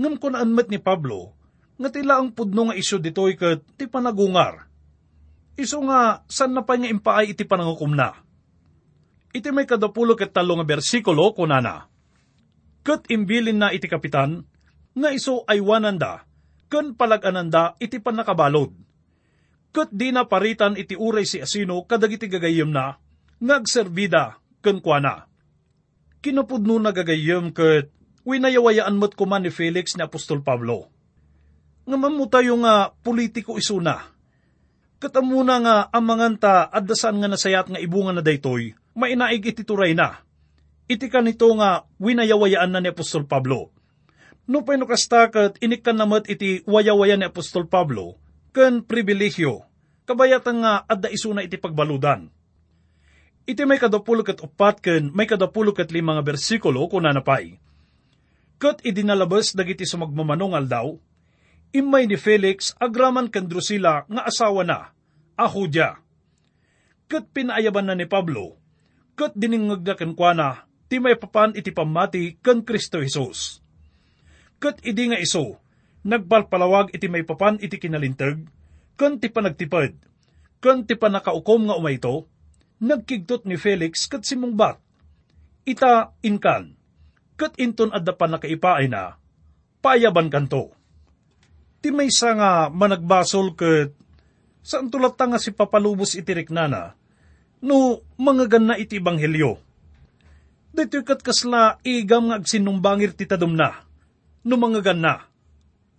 Ngam 0.00 0.16
ko 0.16 0.32
naanmet 0.32 0.72
ni 0.72 0.80
Pablo, 0.80 1.36
nga 1.76 1.92
tila 1.92 2.20
ang 2.20 2.32
pudno 2.32 2.68
nga 2.68 2.76
isyo 2.76 2.96
ditoy 2.96 3.36
ket 3.36 3.64
ti 3.76 3.84
panagungar. 3.84 4.68
Iso 5.60 5.80
nga 5.84 6.24
san 6.24 6.56
na 6.56 6.64
pa 6.64 6.76
nga 6.76 6.88
impaay 6.88 7.36
iti 7.36 7.44
panangukum 7.44 7.92
na. 7.92 8.16
Iti 9.30 9.48
may 9.54 9.66
kadapulo 9.68 10.18
ket 10.18 10.34
talo 10.34 10.58
nga 10.58 10.66
bersikulo 10.66 11.30
kunana. 11.34 11.86
Ket 12.82 13.06
imbilin 13.12 13.60
na 13.60 13.70
iti 13.70 13.86
kapitan, 13.86 14.42
nga 14.96 15.08
iso 15.14 15.46
ay 15.46 15.62
wananda, 15.62 16.26
ken 16.66 16.98
palagananda 16.98 17.78
iti 17.78 18.02
panakabalod 18.02 18.74
kat 19.70 19.90
di 19.94 20.10
na 20.10 20.26
paritan 20.26 20.74
iti 20.74 20.98
uray 20.98 21.26
si 21.26 21.38
asino 21.38 21.86
kadagiti 21.86 22.26
gagayem 22.26 22.70
na, 22.70 22.98
ngagserbida 23.38 24.38
ken 24.60 24.82
kuana. 24.82 25.30
Kinapudno 26.20 26.76
na 26.82 26.90
gagayem 26.92 27.54
kat 27.54 27.88
winayawayaan 28.26 28.98
mo't 28.98 29.16
kuman 29.16 29.46
ni 29.46 29.50
Felix 29.54 29.96
ni 29.96 30.04
Apostol 30.04 30.44
Pablo. 30.44 30.90
Nga 31.88 31.96
mamu 31.96 32.28
tayo 32.28 32.60
nga 32.60 32.92
politiko 32.92 33.56
isuna. 33.56 34.04
Katamuna 35.00 35.56
nga 35.64 35.76
amanganta 35.96 36.68
addasan 36.68 37.24
nga 37.24 37.28
nasayat 37.30 37.72
nga 37.72 37.80
ibungan 37.80 38.20
na 38.20 38.22
daytoy, 38.26 38.76
mainaig 39.00 39.40
iti 39.40 39.64
turay 39.64 39.96
na. 39.96 40.20
Iti 40.84 41.08
kanito 41.08 41.48
nga 41.56 41.88
winayawayaan 41.96 42.68
na 42.68 42.84
ni 42.84 42.92
Apostol 42.92 43.24
Pablo. 43.24 43.72
No 44.50 44.66
pa'y 44.66 44.82
kastakat 44.82 45.62
inikkan 45.62 45.94
namat 45.94 46.26
iti 46.26 46.66
wayawayan 46.66 47.22
ni 47.22 47.26
Apostol 47.30 47.70
Pablo, 47.70 48.18
ken 48.50 48.82
pribilehyo, 48.82 49.62
kabayatan 50.10 50.66
nga 50.66 50.82
adda 50.90 51.06
isuna 51.06 51.46
iti 51.46 51.54
pagbaludan. 51.54 52.26
Iti 53.46 53.62
may 53.62 53.78
kadapulo 53.78 54.26
kat 54.26 54.42
upat 54.42 54.82
ken 54.82 55.14
may 55.14 55.30
kadapulo 55.30 55.70
kat 55.70 55.94
lima 55.94 56.18
nga 56.18 56.26
bersikulo 56.26 56.82
kuna 56.90 57.14
napay. 57.14 57.62
Kat 58.60 58.84
idinalabas 58.84 59.56
dagiti 59.56 59.88
sumagmamanongal 59.88 60.66
daw, 60.68 60.86
imay 61.72 62.04
ni 62.10 62.18
Felix 62.20 62.76
agraman 62.76 63.32
kan 63.32 63.48
Drusilla 63.48 64.04
nga 64.10 64.22
asawa 64.26 64.66
na, 64.66 64.92
ahudya. 65.38 65.96
Kat 67.08 67.30
pinaayaban 67.30 67.88
na 67.88 67.96
ni 67.96 68.04
Pablo, 68.04 68.59
kat 69.20 69.36
diningag 69.36 69.84
na 69.84 69.92
kenkwana, 70.00 70.48
ti 70.88 70.96
may 70.96 71.12
papan 71.12 71.52
iti 71.52 71.76
pamati 71.76 72.40
kan 72.40 72.64
Kristo 72.64 73.04
Jesus. 73.04 73.60
Kat 74.56 74.80
idi 74.80 75.12
nga 75.12 75.20
iso, 75.20 75.60
nagbalpalawag 76.08 76.96
iti 76.96 77.04
may 77.12 77.28
papan 77.28 77.60
iti 77.60 77.76
kinalintag, 77.76 78.48
kan 78.96 79.20
ti 79.20 79.28
panagtipad, 79.28 79.92
kan 80.64 80.88
ti 80.88 80.96
panakaukom 80.96 81.68
nga 81.68 81.76
umayto, 81.76 82.32
nagkigtot 82.80 83.44
ni 83.44 83.60
Felix 83.60 84.08
kat 84.08 84.24
simungbat. 84.24 84.80
Ita 85.68 86.16
inkan, 86.24 86.72
kat 87.36 87.60
inton 87.60 87.92
adda 87.92 88.16
pa 88.16 88.24
nakaipaay 88.24 88.88
na, 88.88 89.20
payaban 89.84 90.32
kanto. 90.32 90.72
Ti 91.84 91.92
may 91.92 92.08
nga 92.08 92.72
managbasol 92.72 93.52
kat 93.52 93.92
saan 94.64 94.88
tulat 94.88 95.20
nga 95.20 95.36
si 95.36 95.52
papalubos 95.52 96.16
itirik 96.16 96.48
nana, 96.48 96.96
no 97.60 98.04
mga 98.16 98.44
ganna 98.48 98.74
iti 98.76 99.00
banghelyo. 99.00 99.60
Dito 100.70 101.02
kat 101.02 101.20
kasla 101.20 101.82
igam 101.82 102.30
nga 102.30 102.38
agsinumbangir 102.38 103.12
ti 103.12 103.26
tadom 103.26 103.52
na, 103.52 103.84
no 104.46 104.54
mga 104.56 104.92
ganna. 104.92 105.26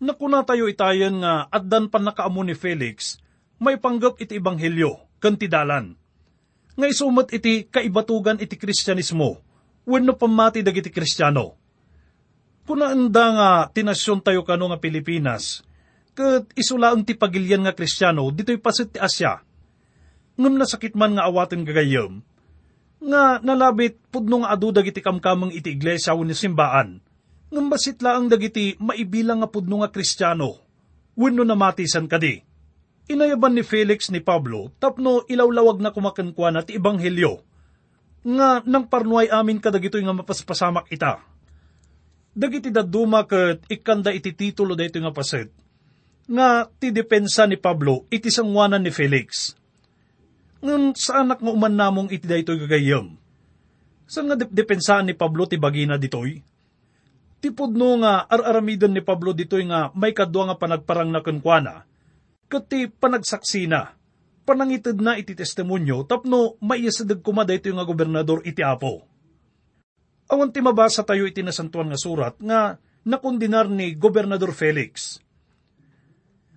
Nakuna 0.01 0.41
tayo 0.41 0.65
itayan 0.65 1.21
nga 1.21 1.45
addan 1.53 1.85
pa 1.85 2.01
nakaamo 2.01 2.41
ni 2.41 2.57
Felix, 2.57 3.21
may 3.61 3.77
panggap 3.77 4.17
iti 4.17 4.41
ebanghelyo, 4.41 4.97
kantidalan. 5.21 5.93
Nga 6.73 6.87
isumat 6.89 7.29
iti 7.29 7.69
kaibatugan 7.69 8.41
iti 8.41 8.57
kristyanismo, 8.57 9.37
wenno 9.85 10.17
pamati 10.17 10.65
dagiti 10.65 10.89
kristyano. 10.89 11.53
Kuna 12.65 12.95
anda 12.95 13.25
nga 13.35 13.49
tinasyon 13.69 14.25
tayo 14.25 14.41
kano 14.41 14.73
nga 14.73 14.81
Pilipinas, 14.81 15.61
kat 16.17 16.49
isulaang 16.57 17.05
ti 17.05 17.13
pagilyan 17.13 17.67
nga 17.67 17.75
kristyano, 17.75 18.31
dito'y 18.33 18.57
pasit 18.57 18.95
ti 18.95 18.97
Asya. 18.97 19.50
Ngam 20.39 20.55
nasakit 20.59 20.95
man 20.95 21.17
nga 21.17 21.27
awaten 21.27 21.67
gagayam, 21.67 22.23
nga 23.01 23.41
nalabit 23.41 23.97
pudno 24.13 24.45
nga 24.45 24.53
adu 24.53 24.71
dagiti 24.71 25.01
kamkamang 25.01 25.51
iti 25.51 25.73
iglesia 25.73 26.13
wenno 26.13 26.37
simbaan, 26.37 27.01
ngam 27.51 27.67
basit 27.67 27.99
laang 27.99 28.31
dagiti 28.31 28.77
maibilang 28.79 29.43
nga 29.43 29.49
pudno 29.51 29.81
nga 29.81 29.91
kristyano, 29.91 30.61
wenno 31.17 31.43
namatisan 31.43 32.07
kadi 32.07 32.51
Inayaban 33.11 33.57
ni 33.57 33.63
Felix 33.65 34.07
ni 34.07 34.23
Pablo, 34.23 34.71
tapno 34.79 35.27
ilawlawag 35.27 35.83
na 35.83 35.91
kumakankwan 35.91 36.55
at 36.55 36.71
ibanghelyo, 36.71 37.43
nga 38.23 38.63
nang 38.63 38.87
parnuay 38.87 39.27
amin 39.27 39.59
kadagitoy 39.59 40.05
nga 40.05 40.15
mapaspasamak 40.15 40.87
ita. 40.93 41.19
Dagiti 42.31 42.71
daduma 42.71 43.27
kat 43.27 43.67
ikanda 43.67 44.15
iti 44.15 44.31
titulo 44.31 44.77
dito 44.79 45.01
nga 45.03 45.11
paset, 45.11 45.51
nga 46.29 46.69
ti 46.79 46.95
depensa 46.95 47.43
ni 47.49 47.59
Pablo 47.59 48.07
iti 48.07 48.31
sangwanan 48.31 48.85
ni 48.85 48.93
Felix. 48.93 49.57
Ngan 50.61 50.93
sa 50.93 51.25
anak 51.25 51.41
nga 51.41 51.51
uman 51.51 51.73
namong 51.73 52.09
iti 52.13 52.29
daytoy 52.29 52.61
gagayam. 52.65 53.17
Saan 54.05 54.29
nga 54.29 54.37
depensaan 54.37 55.09
ni 55.09 55.17
Pablo 55.17 55.49
ti 55.49 55.57
bagina 55.57 55.97
ditoy? 55.97 56.37
Tipod 57.41 57.73
no 57.73 57.97
nga 58.05 58.29
ar-aramidon 58.29 58.93
ni 58.93 59.01
Pablo 59.01 59.33
ditoy 59.33 59.65
nga 59.65 59.89
may 59.97 60.13
kadwa 60.13 60.53
nga 60.53 60.59
panagparang 60.61 61.09
na 61.09 61.25
kunkwana, 61.25 61.89
Kati 62.51 62.91
panagsaksina, 62.91 63.95
panangitid 64.43 64.99
na 64.99 65.15
iti 65.15 65.31
testimonyo, 65.31 66.03
tapno 66.03 66.59
maiyasadag 66.59 67.23
kumada 67.23 67.55
ito 67.55 67.71
yung 67.71 67.79
nga 67.79 67.87
gobernador 67.87 68.43
iti 68.43 68.59
apo. 68.59 69.07
Awan 70.27 70.51
ti 70.51 70.59
mabasa 70.59 71.07
tayo 71.07 71.23
iti 71.23 71.39
nasantuan 71.39 71.87
nga 71.87 71.95
surat 71.95 72.35
nga 72.43 72.75
nakundinar 73.07 73.71
ni 73.71 73.95
Gobernador 73.95 74.51
Felix. 74.51 75.17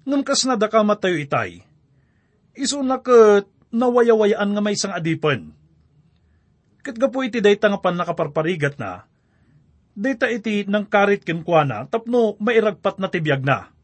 Ngam 0.03 0.27
kas 0.27 0.45
na 0.45 0.59
dakamat 0.59 0.99
tayo 1.01 1.17
itay, 1.17 1.63
iso 2.59 2.83
na 2.83 2.99
kat 3.75 3.83
nawayawayaan 3.83 4.55
nga 4.55 4.63
may 4.63 4.79
isang 4.79 4.95
adipan. 4.95 5.51
Kat 6.87 6.95
gapo 6.95 7.27
iti 7.27 7.43
dayta 7.43 7.67
nga 7.67 7.83
pan 7.83 7.99
nakaparparigat 7.99 8.79
na, 8.79 9.03
dayta 9.99 10.31
iti 10.31 10.63
nang 10.71 10.87
karit 10.87 11.27
kinkwana 11.27 11.91
tapno 11.91 12.39
mairagpat 12.39 13.03
na 13.03 13.11
tibiyag 13.11 13.43
na 13.43 13.75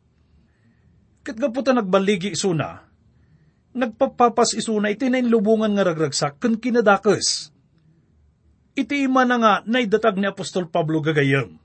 Kat 1.26 1.36
gaputa 1.36 1.74
nagbaligi 1.74 2.32
isuna, 2.38 2.86
nagpapapas 3.74 4.54
isuna 4.54 4.94
iti 4.94 5.10
na 5.10 5.18
inlubungan 5.18 5.74
nga 5.74 5.84
ragragsak 5.84 6.38
kan 6.38 6.54
kinadakes. 6.54 7.50
Iti 8.78 9.04
ima 9.04 9.26
na 9.26 9.36
nga 9.36 9.52
naidatag 9.66 10.16
ni 10.16 10.30
Apostol 10.30 10.70
Pablo 10.70 11.02
gagayam. 11.02 11.58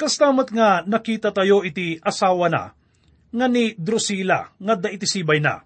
Kastamat 0.00 0.48
nga 0.50 0.82
nakita 0.88 1.30
tayo 1.30 1.62
iti 1.62 2.00
asawa 2.00 2.48
na, 2.48 2.72
nga 3.30 3.46
ni 3.46 3.76
Drusilla, 3.76 4.50
nga 4.56 4.74
da 4.74 4.88
iti 4.90 5.06
sibay 5.06 5.38
na. 5.38 5.62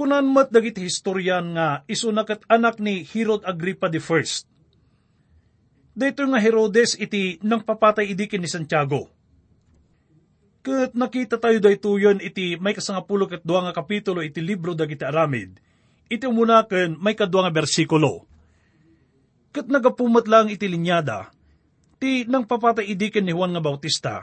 Kunan 0.00 0.32
mat 0.32 0.48
dagiti 0.48 0.80
historian 0.80 1.52
nga 1.52 1.84
isunakat 1.84 2.48
anak 2.48 2.80
ni 2.80 3.04
Herod 3.04 3.44
Agrippa 3.44 3.92
the 3.92 4.00
First. 4.00 4.48
Dito 5.92 6.24
nga 6.24 6.40
Herodes 6.40 6.96
iti 6.96 7.36
nang 7.44 7.60
papatay 7.60 8.08
idikin 8.08 8.40
ni 8.40 8.48
Santiago 8.48 9.12
Kat 10.60 10.92
nakita 10.96 11.36
tayo 11.36 11.56
daytoyon 11.60 12.20
iti 12.20 12.56
may 12.56 12.72
kasangapulo 12.76 13.24
kat 13.28 13.40
duwa 13.44 13.68
nga 13.68 13.76
kapitulo 13.76 14.20
iti 14.20 14.44
libro 14.44 14.76
dagiti 14.76 15.04
aramid. 15.04 15.56
Iti 16.08 16.24
umunaken 16.28 17.00
may 17.00 17.16
kadwa 17.16 17.48
nga 17.48 17.52
bersikulo. 17.60 18.28
Kat 19.56 19.68
nagapumat 19.68 20.28
lang 20.28 20.52
iti 20.52 20.64
linyada, 20.64 21.28
ti 21.96 22.28
nang 22.28 22.44
papatay 22.48 22.88
idiken 22.92 23.24
ni 23.24 23.32
Juan 23.32 23.52
nga 23.52 23.64
Bautista, 23.64 24.14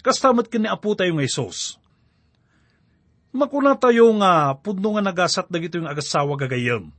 kastamat 0.00 0.48
ken 0.48 0.64
ni 0.64 0.68
Apo 0.68 0.96
tayo 0.96 1.12
nga 1.16 1.24
Isos. 1.24 1.81
Makuna 3.32 3.80
tayo 3.80 4.12
nga 4.20 4.52
pudno 4.60 4.92
nga 4.96 5.04
nagasat 5.04 5.48
dagito 5.48 5.80
yung 5.80 5.88
agasawa 5.88 6.36
gagayam. 6.36 6.92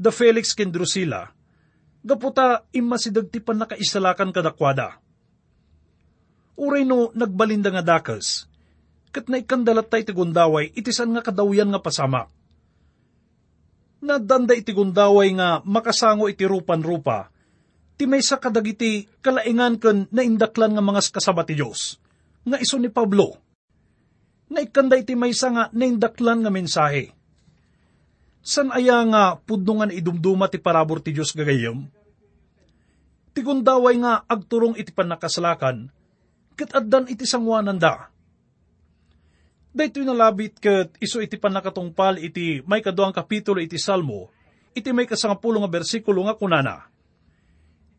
Da 0.00 0.08
Felix 0.08 0.56
ken 0.56 0.72
Drusilla, 0.72 1.30
gaputa 2.00 2.64
imasidag 2.72 3.28
ti 3.28 3.38
pan 3.38 3.60
nakaisalakan 3.60 4.34
kadakwada 4.34 5.04
Uray 6.54 6.86
no 6.86 7.10
nagbalinda 7.10 7.70
nga 7.74 7.98
dakas, 7.98 8.46
kat 9.10 9.26
na 9.26 9.42
ikandalat 9.42 9.90
tayo 9.90 10.06
tigundaway, 10.06 10.70
itisan 10.70 11.10
nga 11.10 11.22
kadawyan 11.22 11.70
nga 11.74 11.82
pasama. 11.82 12.30
Nadanda 13.98 14.54
iti 14.54 14.70
gundaway 14.70 15.34
nga 15.34 15.64
makasango 15.66 16.30
iti 16.30 16.46
rupan-rupa, 16.46 17.32
ti 17.98 18.06
may 18.06 18.22
sa 18.22 18.38
kadagiti 18.38 19.06
kalaingan 19.18 19.82
ken 19.82 20.06
na 20.14 20.22
indaklan 20.22 20.78
nga 20.78 20.84
mga 20.84 21.10
kasaba 21.10 21.42
ti 21.42 21.58
Diyos, 21.58 21.98
nga 22.46 22.60
iso 22.62 22.78
ni 22.78 22.90
Pablo. 22.92 23.34
Na 24.52 24.60
ikanda 24.60 25.00
iti 25.00 25.16
may 25.16 25.32
sa 25.32 25.48
nga 25.50 25.64
naindaklan 25.72 26.44
nga 26.44 26.52
mensahe. 26.52 27.12
San 28.44 28.68
aya 28.68 29.00
nga 29.08 29.40
pudnungan 29.40 29.88
idumduma 29.88 30.52
ti 30.52 30.60
parabor 30.60 31.00
ti 31.00 31.16
Diyos 31.16 31.32
gagayam? 31.32 31.88
Ti 33.34 33.40
gundaway 33.40 33.98
nga 33.98 34.22
agturong 34.28 34.76
iti 34.76 34.92
panakaslakan, 34.92 35.88
kat 36.54 36.70
addan 36.70 37.08
iti 37.10 37.24
sangwanan 37.26 37.80
da. 37.80 38.14
Dahito 39.74 39.98
nalabit 40.06 40.62
kat 40.62 40.94
iso 41.02 41.18
iti 41.18 41.34
panakatungpal 41.34 42.22
iti 42.22 42.62
may 42.62 42.78
kaduang 42.78 43.10
kapitulo 43.10 43.58
iti 43.58 43.74
Salmo, 43.74 44.30
iti 44.70 44.94
may 44.94 45.02
kasangapulo 45.02 45.58
nga 45.66 45.70
bersikulo 45.74 46.22
nga 46.30 46.38
kunana. 46.38 46.86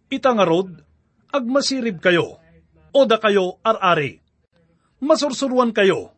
Ita 0.07 0.31
nga 0.31 0.47
rod, 0.47 0.71
agmasirib 1.35 1.99
kayo, 1.99 2.39
o 2.95 2.99
da 3.03 3.19
kayo 3.19 3.59
ar-ari. 3.59 4.23
Masursuruan 5.03 5.75
kayo, 5.75 6.14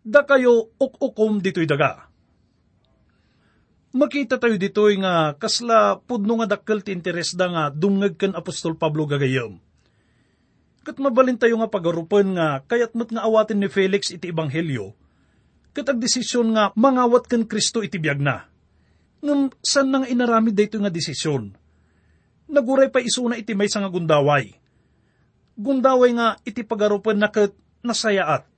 da 0.00 0.24
kayo 0.24 0.72
uk-ukom 0.80 1.40
dito'y 1.44 1.68
daga. 1.68 2.08
Makita 3.90 4.38
tayo 4.38 4.54
dito'y 4.54 5.02
nga 5.02 5.34
kasla 5.34 5.98
pudno 5.98 6.38
nga 6.40 6.56
dakkel 6.56 6.80
ti 6.80 6.94
interes 6.94 7.34
da 7.34 7.50
nga 7.50 7.64
dungag 7.74 8.14
kan 8.16 8.38
Apostol 8.38 8.78
Pablo 8.78 9.04
gagayom 9.04 9.58
Kat 10.80 10.96
mabalin 10.96 11.36
tayo 11.36 11.60
nga 11.60 11.68
pagarupan 11.68 12.32
nga, 12.32 12.64
kayat 12.64 12.96
mat 12.96 13.12
nga 13.12 13.28
awatin 13.28 13.60
ni 13.60 13.68
Felix 13.68 14.08
iti 14.08 14.32
ebanghelyo, 14.32 14.96
kat 15.76 15.86
ag 15.92 16.00
desisyon 16.00 16.56
nga 16.56 16.72
mangawat 16.72 17.28
kan 17.28 17.44
Kristo 17.44 17.84
iti 17.84 18.00
biyag 18.00 18.18
na. 18.18 18.48
Ngam, 19.20 19.52
san 19.60 19.92
nang 19.92 20.08
inaramid 20.08 20.56
dayto 20.56 20.80
nga 20.80 20.88
desisyon? 20.88 21.52
Naguray 22.48 22.88
pa 22.88 23.04
isuna 23.04 23.36
iti 23.36 23.52
may 23.52 23.68
nga 23.68 23.92
gundaway. 23.92 24.56
Gundaway 25.54 26.10
nga 26.16 26.40
iti 26.42 26.64
pagarupan 26.64 27.20
na 27.20 27.28
kat 27.28 27.52
nasayaat. 27.84 28.49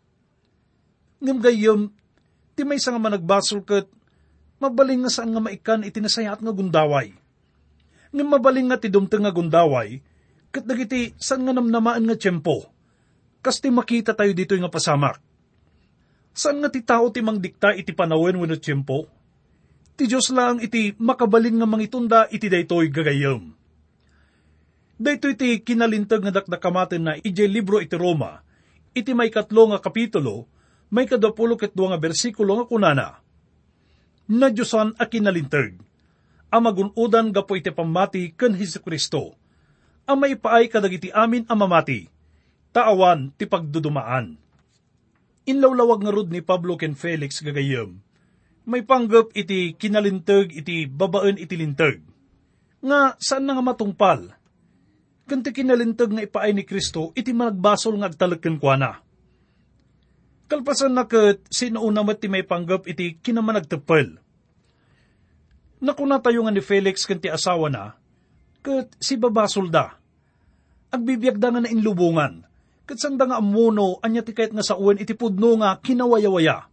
Ngam 1.22 1.38
gayom, 1.38 1.80
ti 2.58 2.66
may 2.66 2.82
nga 2.82 2.98
managbasol 2.98 3.62
kat 3.62 3.86
mabaling 4.58 5.06
nga 5.06 5.10
saan 5.10 5.30
nga 5.30 5.42
maikan 5.42 5.86
iti 5.86 6.02
nasayaat 6.02 6.42
nga 6.42 6.50
gundaway. 6.50 7.14
Ngam 8.10 8.28
mabaling 8.28 8.68
nga 8.68 8.78
ti 8.82 8.90
dumteng 8.90 9.22
nga 9.22 9.30
gundaway, 9.30 10.02
Kat 10.52 10.68
dagiti 10.68 11.16
san 11.16 11.48
nga 11.48 11.56
namnamaan 11.56 12.04
nga 12.04 12.12
tiyempo, 12.12 12.68
kasti 13.40 13.72
makita 13.72 14.12
tayo 14.12 14.36
dito 14.36 14.52
nga 14.52 14.68
pasamak. 14.68 15.16
San 16.36 16.60
nga 16.60 16.68
ti 16.68 16.84
tao 16.84 17.08
ti 17.08 17.24
mangdikta 17.24 17.72
iti 17.72 17.96
panawen 17.96 18.36
wano 18.36 18.60
tiyempo? 18.60 19.08
Ti 19.96 20.04
Diyos 20.04 20.28
lang 20.28 20.60
iti 20.60 20.92
makabalin 21.00 21.56
nga 21.56 21.64
mangitunda 21.64 22.20
iti 22.28 22.52
daytoy 22.52 22.92
gagayam. 22.92 23.56
Dayto 25.00 25.32
iti 25.32 25.64
kinalintag 25.64 26.20
nga 26.20 26.44
dakdakamaten 26.44 27.00
na 27.00 27.12
ije 27.16 27.48
libro 27.48 27.80
iti 27.80 27.96
Roma, 27.96 28.44
iti 28.92 29.16
may 29.16 29.32
katlo 29.32 29.72
nga 29.72 29.80
kapitulo, 29.80 30.44
may 30.92 31.08
kadapulo 31.08 31.56
ket 31.56 31.72
nga 31.72 31.96
bersikulo 31.96 32.60
nga 32.60 32.66
kunana. 32.68 33.08
Na 34.28 34.52
Diyosan 34.52 34.94
a 35.00 35.08
kinalintag, 35.08 35.80
amagunudan 36.52 37.32
gapo 37.32 37.56
iti 37.56 37.72
pamati 37.72 38.36
ken 38.36 38.52
Hesus 38.52 38.84
Kristo 38.84 39.40
ang 40.02 40.18
maipaay 40.18 40.66
kadagiti 40.66 41.14
amin 41.14 41.46
ang 41.46 41.62
mamati, 41.62 42.10
taawan 42.74 43.30
ti 43.38 43.46
pagdudumaan. 43.46 44.34
Inlawlawag 45.46 46.06
nga 46.06 46.14
rod 46.14 46.28
ni 46.30 46.42
Pablo 46.42 46.78
ken 46.78 46.94
Felix 46.94 47.42
gagayem, 47.42 47.98
May 48.62 48.86
panggap 48.86 49.34
iti 49.34 49.74
kinalintag 49.74 50.54
iti 50.54 50.86
babaan 50.86 51.34
iti 51.34 51.58
lintag. 51.58 51.98
Nga 52.78 53.18
saan 53.18 53.42
na 53.42 53.58
nga 53.58 53.64
matungpal? 53.74 54.38
Kanti 55.26 55.50
kinalintag 55.50 56.14
nga 56.14 56.22
ipaay 56.22 56.54
ni 56.54 56.62
Kristo 56.62 57.10
iti 57.18 57.34
managbasol 57.34 57.98
nga 57.98 58.06
agtalagkan 58.06 58.62
kwa. 58.62 59.01
Kalpasan 60.52 60.92
na 60.92 61.08
kat 61.08 61.48
sinuuna 61.48 62.04
ti 62.12 62.28
may 62.28 62.44
panggap 62.44 62.84
iti 62.84 63.16
kinamanagtapal. 63.24 64.20
Nakuna 65.80 66.20
tayo 66.20 66.44
nga 66.44 66.52
ni 66.52 66.60
Felix 66.60 67.08
kanti 67.08 67.32
asawa 67.32 67.72
na, 67.72 67.96
kat 68.60 68.92
si 69.00 69.16
babasol 69.16 69.72
da. 69.72 69.96
Agbibiyag 70.92 71.40
da 71.40 71.56
nga 71.56 71.64
na 71.64 71.72
inlubungan, 71.72 72.44
kat 72.84 73.00
sanda 73.00 73.24
nga 73.24 73.40
amuno 73.40 73.96
anya 74.04 74.20
ti 74.20 74.36
kahit 74.36 74.52
nga 74.52 74.60
sa 74.60 74.76
uwan 74.76 75.00
iti 75.00 75.16
pudno 75.16 75.56
nga 75.56 75.80
kinawayawaya. 75.80 76.68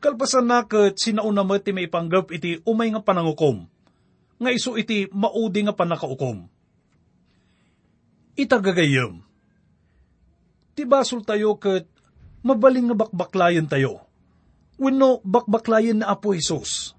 Kalpasan 0.00 0.48
na 0.48 0.64
kat 0.64 0.96
sinauna 0.96 1.44
ti 1.60 1.76
may 1.76 1.92
panggap 1.92 2.32
iti 2.32 2.64
umay 2.64 2.96
nga 2.96 3.04
panangukom, 3.04 3.68
nga 4.40 4.48
iso 4.48 4.80
iti 4.80 5.04
maudi 5.12 5.68
nga 5.68 5.76
panakaukom. 5.76 6.48
Itagagayam. 8.40 9.20
Ti 10.72 10.88
basol 10.88 11.28
tayo 11.28 11.60
kat 11.60 11.92
mabaling 12.44 12.92
nga 12.92 13.08
bakbaklayan 13.08 13.66
tayo. 13.66 14.04
Wino 14.76 15.24
bakbaklayan 15.24 16.04
na 16.04 16.12
Apo 16.12 16.36
Isos. 16.36 16.92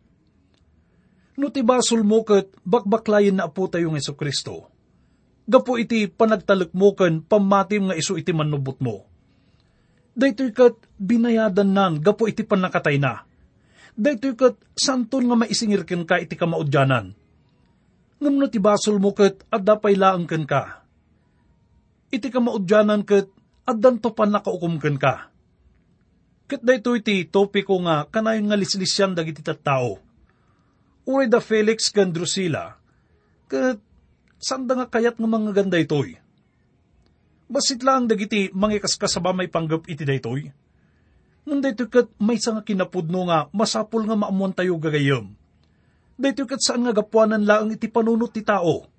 No 1.38 1.54
ti 1.54 1.62
basol 1.62 2.02
mo 2.02 2.26
kat 2.26 2.50
bakbaklayan 2.66 3.38
na 3.38 3.46
Apo 3.48 3.70
tayo 3.70 3.94
ng 3.94 4.02
Iso 4.02 4.18
Kristo. 4.18 4.74
Gapo 5.46 5.78
iti 5.78 6.10
panagtalak 6.10 6.74
mo 6.74 6.98
kan 6.98 7.22
pamatim 7.22 7.94
nga 7.94 7.96
iso 7.96 8.18
iti 8.18 8.34
manubot 8.34 8.82
mo. 8.82 9.06
Daytoy 10.18 10.50
kat 10.50 10.74
binayadan 10.98 11.70
nan 11.70 11.94
gapo 12.02 12.26
iti 12.26 12.42
panakatay 12.42 12.98
na. 12.98 13.30
Daytoy 13.94 14.34
kat 14.34 14.58
santon 14.74 15.30
nga 15.30 15.38
maisingir 15.38 15.86
ken 15.86 16.02
ka 16.10 16.18
iti 16.18 16.34
kamaudyanan. 16.34 17.14
Ngam 18.18 18.36
no 18.42 18.50
ti 18.50 18.58
basol 18.58 18.98
mo 18.98 19.14
kat 19.14 19.46
adda 19.54 19.78
laang 19.78 20.26
ken 20.26 20.50
ka. 20.50 20.82
Iti 22.10 22.34
kamaudyanan 22.34 23.06
kat 23.06 23.30
addan 23.70 24.02
to 24.02 24.18
pan 24.18 24.34
nakaukum 24.34 24.82
ken 24.82 24.98
ka. 24.98 25.30
Kat 26.46 26.62
daytoy 26.62 27.02
ti 27.02 27.26
topiko 27.26 27.82
nga 27.82 28.06
kanayon 28.06 28.46
nga 28.46 28.58
lislisyan 28.60 29.18
dagiti 29.18 29.42
tattao. 29.42 29.98
Uri 31.06 31.26
da 31.26 31.42
Felix 31.42 31.90
kan 31.90 32.10
Drusilla, 32.10 32.78
kat 33.50 33.78
sanda 34.42 34.74
nga 34.78 34.90
kayat 34.90 35.18
nga 35.18 35.30
mga 35.30 35.54
ganda 35.54 35.78
itoy. 35.82 36.18
Basit 37.46 37.86
lang 37.86 38.10
dagiti 38.10 38.50
mangikas 38.54 38.98
kasaba 38.98 39.34
may 39.34 39.50
panggap 39.50 39.86
iti 39.86 40.02
daytoy. 40.02 40.50
Nung 41.46 41.62
daytoy 41.62 41.90
kat 41.90 42.10
may 42.18 42.42
nga 42.42 42.66
kinapudno 42.66 43.30
nga 43.30 43.50
masapul 43.54 44.06
nga 44.06 44.18
maamuan 44.18 44.54
tayo 44.54 44.78
gagayam. 44.82 45.30
Daytoy 46.18 46.50
kat 46.50 46.62
saan 46.62 46.86
nga 46.86 46.94
gapuanan 46.94 47.46
lang 47.46 47.70
iti 47.74 47.86
panunot 47.86 48.34
ti 48.34 48.42
tao. 48.42 48.90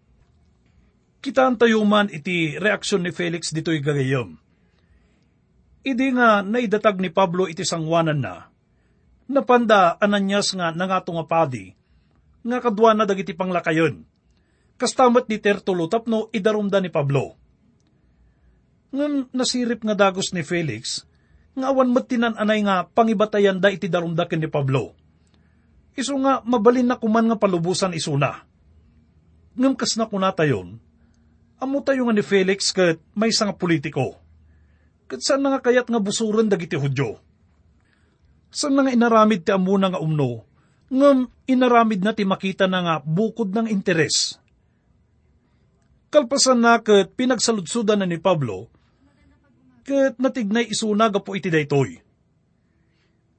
Kitaan 1.19 1.59
tayo 1.59 1.83
man 1.83 2.07
iti 2.07 2.55
reaksyon 2.55 3.03
ni 3.03 3.11
Felix 3.11 3.51
dito'y 3.51 3.83
gagayam. 3.83 4.39
Idi 5.87 6.11
nga 6.11 6.43
naidatag 6.43 6.99
ni 6.99 7.15
Pablo 7.15 7.47
iti 7.47 7.63
sangwanan 7.63 8.19
na, 8.19 8.51
napanda 9.31 9.95
ananyas 10.03 10.51
nga 10.59 10.75
nangatong 10.75 11.23
apadi, 11.23 11.79
nga 12.43 12.59
kadwa 12.59 12.91
na 12.91 13.07
dagiti 13.07 13.31
panglakayon 13.39 14.03
Kastamat 14.77 15.33
ni 15.33 15.41
Tertulo 15.41 15.89
tapno 15.89 16.29
idarumda 16.37 16.85
ni 16.85 16.93
Pablo. 16.93 17.33
Ngan 18.93 19.33
nasirip 19.33 19.81
nga 19.81 19.97
dagos 19.97 20.37
ni 20.37 20.45
Felix, 20.45 21.09
nga 21.57 21.73
awan 21.73 21.97
matinan 21.97 22.37
anay 22.37 22.61
nga 22.61 22.85
pangibatayan 22.85 23.57
da 23.57 23.73
iti 23.73 23.89
darumdaken 23.89 24.45
ni 24.45 24.49
Pablo. 24.53 24.93
Iso 25.97 26.13
nga 26.21 26.45
mabalin 26.45 26.93
na 26.93 27.01
kuman 27.01 27.25
nga 27.25 27.41
palubusan 27.41 27.97
isuna. 27.97 28.45
Ngam 29.57 29.73
kas 29.73 29.97
na 29.97 30.05
kunatayon, 30.05 30.77
amo 31.57 31.77
tayo 31.81 32.05
nga 32.05 32.13
ni 32.13 32.21
Felix 32.21 32.69
kat 32.77 33.01
may 33.17 33.33
nga 33.33 33.57
politiko. 33.57 34.21
Kat 35.07 35.23
saan 35.23 35.47
nga 35.47 35.63
kayat 35.63 35.87
nga 35.87 36.03
busuran 36.03 36.51
dagiti 36.51 36.75
Hudyo? 36.75 37.23
Saan 38.51 38.75
nga 38.75 38.91
inaramid 38.91 39.47
ti 39.47 39.55
amuna 39.55 39.91
nga 39.95 40.03
umno, 40.03 40.43
ngam 40.91 41.31
inaramid 41.47 42.03
na 42.03 42.15
ti 42.15 42.27
makita 42.27 42.67
na 42.67 42.83
nga 42.83 42.95
bukod 43.03 43.51
ng 43.55 43.71
interes 43.71 44.39
Kalpasan 46.07 46.63
na 46.63 46.79
kat 46.79 47.19
pinagsaludsudan 47.19 47.99
na 48.01 48.07
ni 48.07 48.17
Pablo, 48.17 48.71
kat 49.83 50.17
natignay 50.23 50.71
isuna 50.71 51.11
po 51.11 51.35
iti 51.35 51.51
daytoy. 51.51 51.99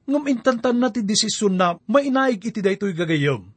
Ngam 0.08 0.28
intantan 0.28 0.78
na 0.80 0.92
ti 0.92 1.04
desisyon 1.04 1.56
na 1.56 1.80
mainaig 1.88 2.44
iti 2.44 2.60
daytoy 2.60 2.92
gagayam. 2.92 3.50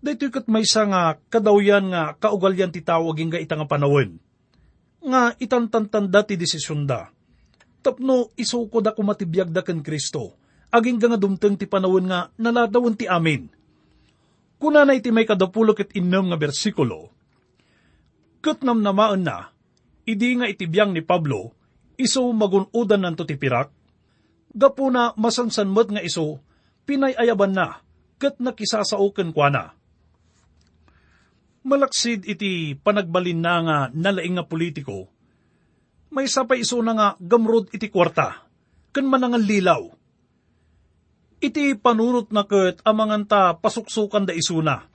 Daytoy 0.00 0.32
kat 0.32 0.48
may 0.48 0.64
nga 0.64 1.20
kadawyan 1.28 1.92
nga 1.92 2.16
kaugalyan 2.16 2.72
ti 2.72 2.80
ita 3.44 3.54
nga 3.54 3.68
panawin. 3.68 4.16
Nga 5.00 5.40
itantantan 5.40 6.12
ti 6.28 6.36
desisyon 6.36 6.84
da. 6.84 7.08
Tapno 7.80 8.32
isuko 8.36 8.84
da 8.84 8.92
kumatibiyag 8.92 9.48
da 9.48 9.64
kan 9.64 9.80
Kristo. 9.80 10.36
Aging 10.70 11.00
nga 11.02 11.18
dumteng 11.18 11.56
ti 11.58 11.66
panawin 11.66 12.06
nga 12.06 12.30
naladawon 12.38 12.94
ti 12.94 13.08
amin. 13.08 13.48
Kuna 14.60 14.84
na 14.84 14.92
iti 14.92 15.08
may 15.08 15.24
kadapulok 15.24 15.88
at 15.88 15.90
inam 15.96 16.28
nga 16.28 16.36
bersikulo, 16.36 17.08
Kutnam 18.40 18.80
namaan 18.80 19.24
na, 19.24 19.52
idi 20.08 20.32
nga 20.36 20.48
itibiyang 20.48 20.96
ni 20.96 21.04
Pablo, 21.04 21.52
iso 22.00 22.24
magunudan 22.32 23.04
nanto 23.04 23.28
ti 23.28 23.36
pirak, 23.36 23.68
gapo 24.56 24.88
na 24.88 25.12
nga 25.16 26.00
iso, 26.00 26.40
pinayayaban 26.88 27.52
na, 27.52 27.84
kat 28.16 28.40
nakisasauken 28.40 29.36
kwa 29.36 29.48
na. 29.52 29.64
Malaksid 31.60 32.24
iti 32.24 32.72
panagbalin 32.72 33.40
na 33.40 33.54
nga 33.60 33.78
nalaing 33.92 34.40
nga 34.40 34.48
politiko, 34.48 35.12
may 36.10 36.26
sapay 36.26 36.64
iso 36.64 36.80
na 36.80 36.92
nga 36.96 37.08
gamrod 37.20 37.68
iti 37.70 37.92
kwarta, 37.92 38.48
kan 38.90 39.06
manangan 39.06 39.44
lilaw. 39.44 39.82
Iti 41.40 41.76
panunot 41.76 42.32
na 42.32 42.44
kat 42.44 42.80
amanganta 42.84 43.56
pasuksukan 43.60 44.28
da 44.28 44.32
isuna, 44.32 44.90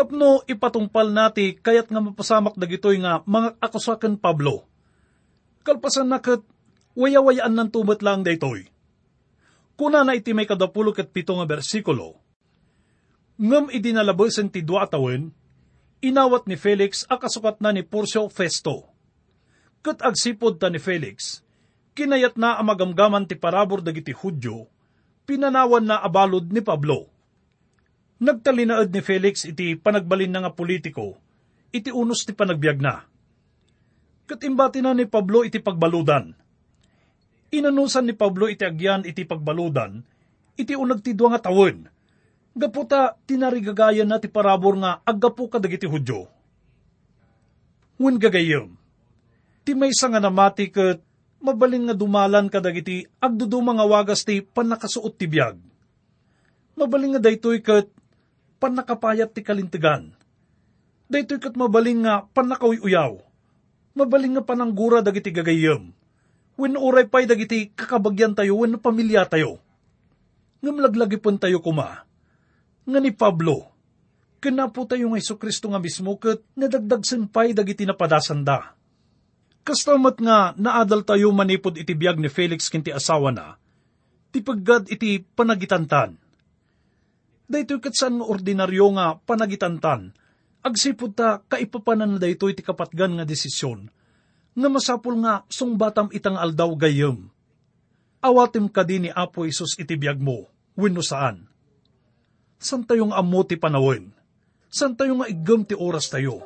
Tapno 0.00 0.40
ipatungpal 0.46 1.10
nati 1.10 1.58
kayat 1.58 1.90
nga 1.90 2.00
mapasamak 2.00 2.54
dagitoy 2.54 3.02
nga 3.02 3.26
mga 3.26 3.58
akusakan 3.58 4.16
Pablo. 4.16 4.64
Kalpasan 5.66 6.08
na 6.08 6.22
kat 6.22 6.40
wayawayaan 6.94 7.52
ng 7.52 7.68
tumat 7.68 8.00
lang 8.00 8.22
daytoy. 8.22 8.70
Kuna 9.74 10.00
na 10.00 10.16
iti 10.16 10.32
may 10.32 10.48
kadapulo 10.48 10.96
kat 10.96 11.10
pito 11.10 11.34
nga 11.36 11.44
bersikulo. 11.48 12.16
Ngam 13.40 13.72
idinalabasan 13.72 14.52
ti 14.52 14.60
dua 14.60 14.84
atawin, 14.84 15.32
inawat 16.00 16.48
ni 16.48 16.56
Felix 16.56 17.04
akasukat 17.08 17.60
na 17.64 17.72
ni 17.72 17.84
Porcio 17.84 18.28
Festo. 18.32 18.88
Kat 19.80 20.04
agsipod 20.04 20.60
ta 20.60 20.68
ni 20.68 20.76
Felix, 20.76 21.40
kinayat 21.96 22.36
na 22.36 22.60
amagamgaman 22.60 23.24
ti 23.24 23.36
parabor 23.36 23.80
dagiti 23.80 24.12
Hudyo, 24.12 24.68
pinanawan 25.24 25.88
na 25.88 26.00
abalod 26.00 26.52
ni 26.52 26.60
Pablo 26.60 27.20
Nagtalinaad 28.20 28.92
ni 28.92 29.00
Felix 29.00 29.48
iti 29.48 29.80
panagbalin 29.80 30.28
na 30.28 30.44
nga 30.44 30.52
politiko, 30.52 31.16
iti 31.72 31.88
unos 31.88 32.28
ti 32.28 32.36
panagbiag 32.36 32.76
na. 32.76 33.08
Katimbati 34.28 34.84
na 34.84 34.92
ni 34.92 35.08
Pablo 35.08 35.40
iti 35.40 35.56
pagbaludan. 35.56 36.36
Inanusan 37.48 38.04
ni 38.04 38.12
Pablo 38.12 38.52
iti 38.52 38.68
agyan 38.68 39.08
iti 39.08 39.24
pagbaludan, 39.24 40.04
iti 40.52 40.76
unag 40.76 41.00
ti 41.00 41.16
nga 41.16 41.40
tawon. 41.40 41.88
Gaputa 42.50 43.14
tinarigagayan 43.30 44.10
na 44.10 44.18
ti 44.18 44.26
parabor 44.26 44.74
nga 44.82 44.98
aggapu 45.06 45.46
kadagiti 45.46 45.86
hudyo. 45.86 46.26
Hun 48.00 48.18
gagayom, 48.18 48.74
ti 49.62 49.76
may 49.76 49.94
nga 49.94 50.18
namati 50.18 50.72
kat 50.72 50.98
mabaling 51.38 51.86
nga 51.88 51.94
dumalan 51.94 52.50
kadagiti 52.50 53.06
agduduma 53.22 53.76
nga 53.76 53.86
wagas 53.86 54.26
ti 54.26 54.42
panakasuot 54.42 55.14
ti 55.14 55.30
biyag. 55.30 55.62
Mabaling 56.74 57.16
nga 57.16 57.22
daytoy 57.22 57.62
kat 57.62 57.86
panakapayat 58.58 59.30
ti 59.30 59.46
kalintigan. 59.46 60.10
Daytoy 61.06 61.38
kat 61.38 61.54
mabaling 61.54 62.02
nga 62.02 62.26
panakawi-uyaw. 62.34 63.20
Mabaling 63.94 64.38
nga 64.38 64.44
pananggura 64.46 65.06
dagiti 65.06 65.30
gagayam. 65.30 65.94
When 66.58 66.74
uray 66.76 67.06
pa'y 67.06 67.24
dagiti 67.30 67.72
kakabagyan 67.72 68.34
tayo, 68.34 68.58
when 68.58 68.76
pamilya 68.76 69.24
tayo. 69.24 69.62
Ngam 70.60 70.82
laglagipon 70.82 71.40
tayo 71.40 71.62
kuma. 71.64 72.09
Nga 72.84 72.98
ni 73.00 73.12
Pablo, 73.12 73.68
kanapo 74.40 74.88
tayo 74.88 75.08
ng 75.08 75.20
Iso 75.20 75.36
Kristo 75.36 75.68
nga 75.68 75.80
mismo 75.80 76.16
kat 76.16 76.40
nadagdag 76.56 77.04
senpay 77.04 77.52
dagiti 77.52 77.84
napadasan 77.84 78.44
da. 78.44 78.72
Kastamat 79.60 80.16
nga 80.20 80.56
naadal 80.56 81.04
tayo 81.04 81.28
manipod 81.34 81.76
iti 81.76 81.92
biyag 81.92 82.16
ni 82.16 82.32
Felix 82.32 82.72
kinti 82.72 82.88
asawa 82.88 83.28
na, 83.30 83.60
ti 84.32 84.40
paggad 84.40 84.88
iti 84.88 85.20
panagitantan 85.20 86.30
daytoy 87.50 87.82
katsan 87.82 88.22
nga 88.22 88.26
ordinaryo 88.30 88.86
nga 88.94 89.18
panagitantan, 89.26 90.14
agsipod 90.62 91.18
ta 91.18 91.42
kaipapanan 91.50 92.16
na 92.16 92.18
daytoy 92.22 92.54
ti 92.54 92.62
kapatgan 92.62 93.18
nga 93.18 93.26
desisyon, 93.26 93.90
nga 94.54 94.68
masapul 94.70 95.18
nga 95.18 95.42
sungbatam 95.50 96.14
itang 96.14 96.38
aldaw 96.38 96.70
gayem. 96.78 97.26
Awatim 98.22 98.70
ka 98.70 98.86
din 98.86 99.08
ni 99.08 99.10
Apo 99.10 99.48
Isus 99.48 99.74
itibiyag 99.74 100.22
mo, 100.22 100.46
wenno 100.78 101.02
saan. 101.02 101.50
San 102.60 102.84
tayong 102.84 103.16
amo 103.16 103.40
ti 103.40 103.56
panawin? 103.56 104.12
San 104.68 104.92
tayo 104.92 105.16
nga 105.16 105.32
igam 105.32 105.64
ti 105.64 105.72
oras 105.72 106.12
tayo? 106.12 106.44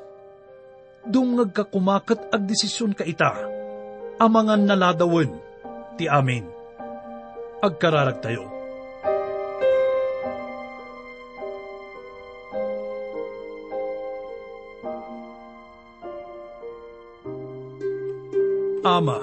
Dungag 1.03 1.51
ka 1.51 1.67
kumakat 1.67 2.31
ag 2.31 2.47
desisyon 2.47 2.95
ka 2.95 3.03
ita, 3.03 3.35
amangan 4.23 4.63
naladawen, 4.63 5.35
ti 5.99 6.07
amin. 6.07 6.47
Agkararag 7.59 8.23
tayo. 8.23 8.47
Ama, 18.87 19.19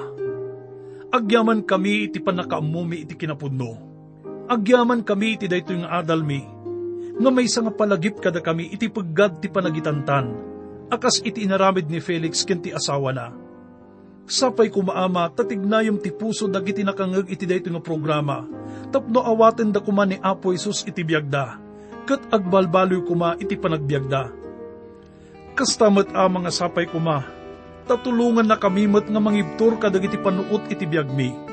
agyaman 1.16 1.64
kami 1.64 2.12
iti 2.12 2.20
panakaamumi 2.20 3.08
iti 3.08 3.16
kinapudno. 3.16 3.80
Agyaman 4.52 5.08
kami 5.08 5.40
iti 5.40 5.48
dayto 5.48 5.72
nga 5.72 6.04
adalmi, 6.04 6.60
nga 7.18 7.30
may 7.32 7.48
nga 7.48 7.74
palagip 7.74 8.24
kada 8.24 8.40
kami 8.40 8.72
iti 8.72 8.88
paggad 8.88 9.44
ti 9.44 9.52
panagitantan, 9.52 10.32
akas 10.92 11.24
iti 11.24 11.48
inaramid 11.48 11.88
ni 11.88 12.04
Felix 12.04 12.44
ken 12.44 12.60
ti 12.60 12.72
asawa 12.72 13.12
na. 13.16 13.28
Sapay 14.32 14.72
kumaama, 14.72 15.28
tatignayom 15.34 16.00
ti 16.00 16.14
puso 16.14 16.48
dagiti 16.48 16.86
nakangag 16.86 17.28
iti 17.28 17.44
dayto 17.44 17.68
nga 17.68 17.84
programa, 17.84 18.48
tapno 18.94 19.20
awaten 19.26 19.74
da 19.74 19.84
kuma 19.84 20.08
ni 20.08 20.16
Apo 20.22 20.56
Isus 20.56 20.88
iti 20.88 21.04
biyagda, 21.04 21.60
kat 22.08 22.22
agbalbaloy 22.32 23.04
kuma 23.04 23.36
iti 23.42 23.60
panagbiagda. 23.60 24.32
Kastamat 25.52 26.16
a 26.16 26.32
mga 26.32 26.48
sapay 26.48 26.88
kuma, 26.88 27.28
tatulungan 27.90 28.48
na 28.48 28.56
kami 28.56 28.88
met 28.88 29.10
nga 29.10 29.20
mangibtur 29.20 29.76
kadag 29.76 30.08
iti 30.08 30.16
panuot 30.16 30.70
iti 30.72 30.88
biyagmi. 30.88 31.52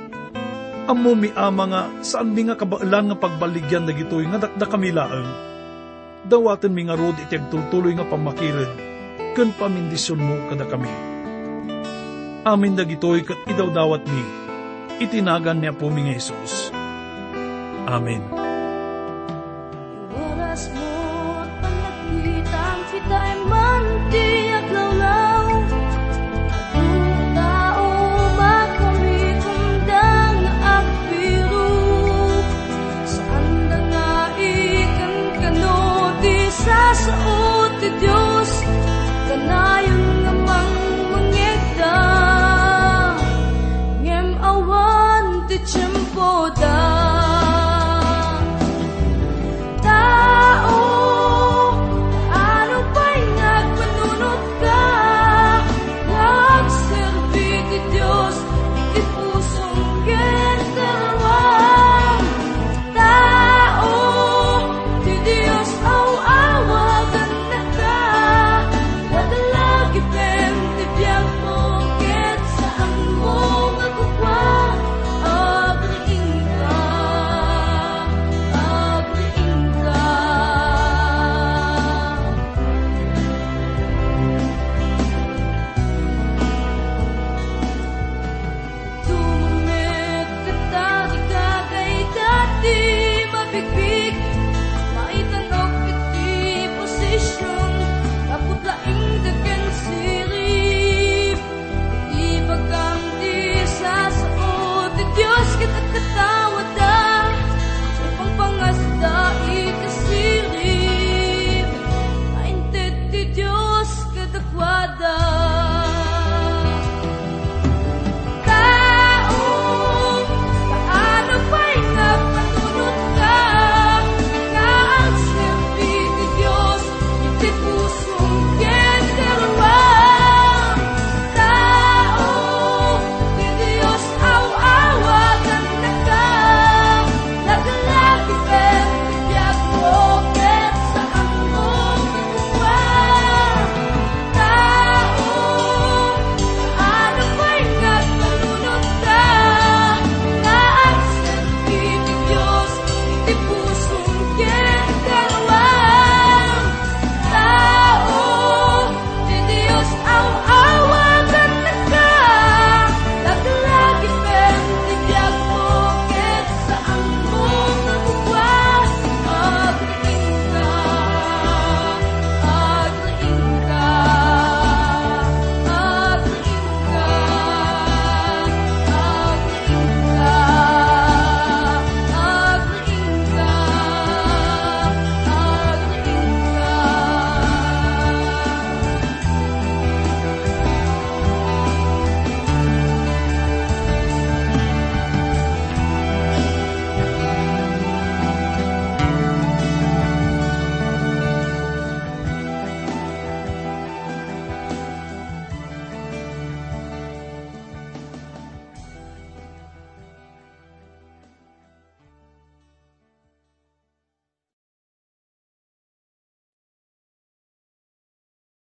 Amo 0.89 1.13
mi 1.13 1.29
ama 1.35 1.65
nga 1.69 1.83
saan 2.01 2.33
mi 2.33 2.47
nga 2.47 2.57
kabailan 2.57 3.13
nga 3.13 3.17
pagbaligyan 3.19 3.85
na 3.85 3.93
gitoy 3.93 4.25
nga 4.25 4.41
dakda 4.47 4.67
kami 4.71 4.95
laeng. 4.95 5.48
Dawaten 6.27 6.75
mi 6.75 6.89
nga 6.89 6.99
rod 6.99 7.15
iti 7.21 7.39
agtultuloy 7.39 7.95
nga 7.95 8.09
pamakiren, 8.09 8.73
ken 9.39 9.55
pamindisyon 9.55 10.19
mo 10.19 10.35
kada 10.51 10.67
kami. 10.67 10.91
Amin 12.43 12.75
na 12.75 12.83
gitoy 12.83 13.23
kat 13.23 13.39
idawdawat 13.47 14.03
mi, 14.09 14.23
itinagan 14.99 15.63
niya 15.63 15.77
po 15.77 15.93
mi 15.93 16.11
nga. 16.11 16.75
Amen. 17.87 18.48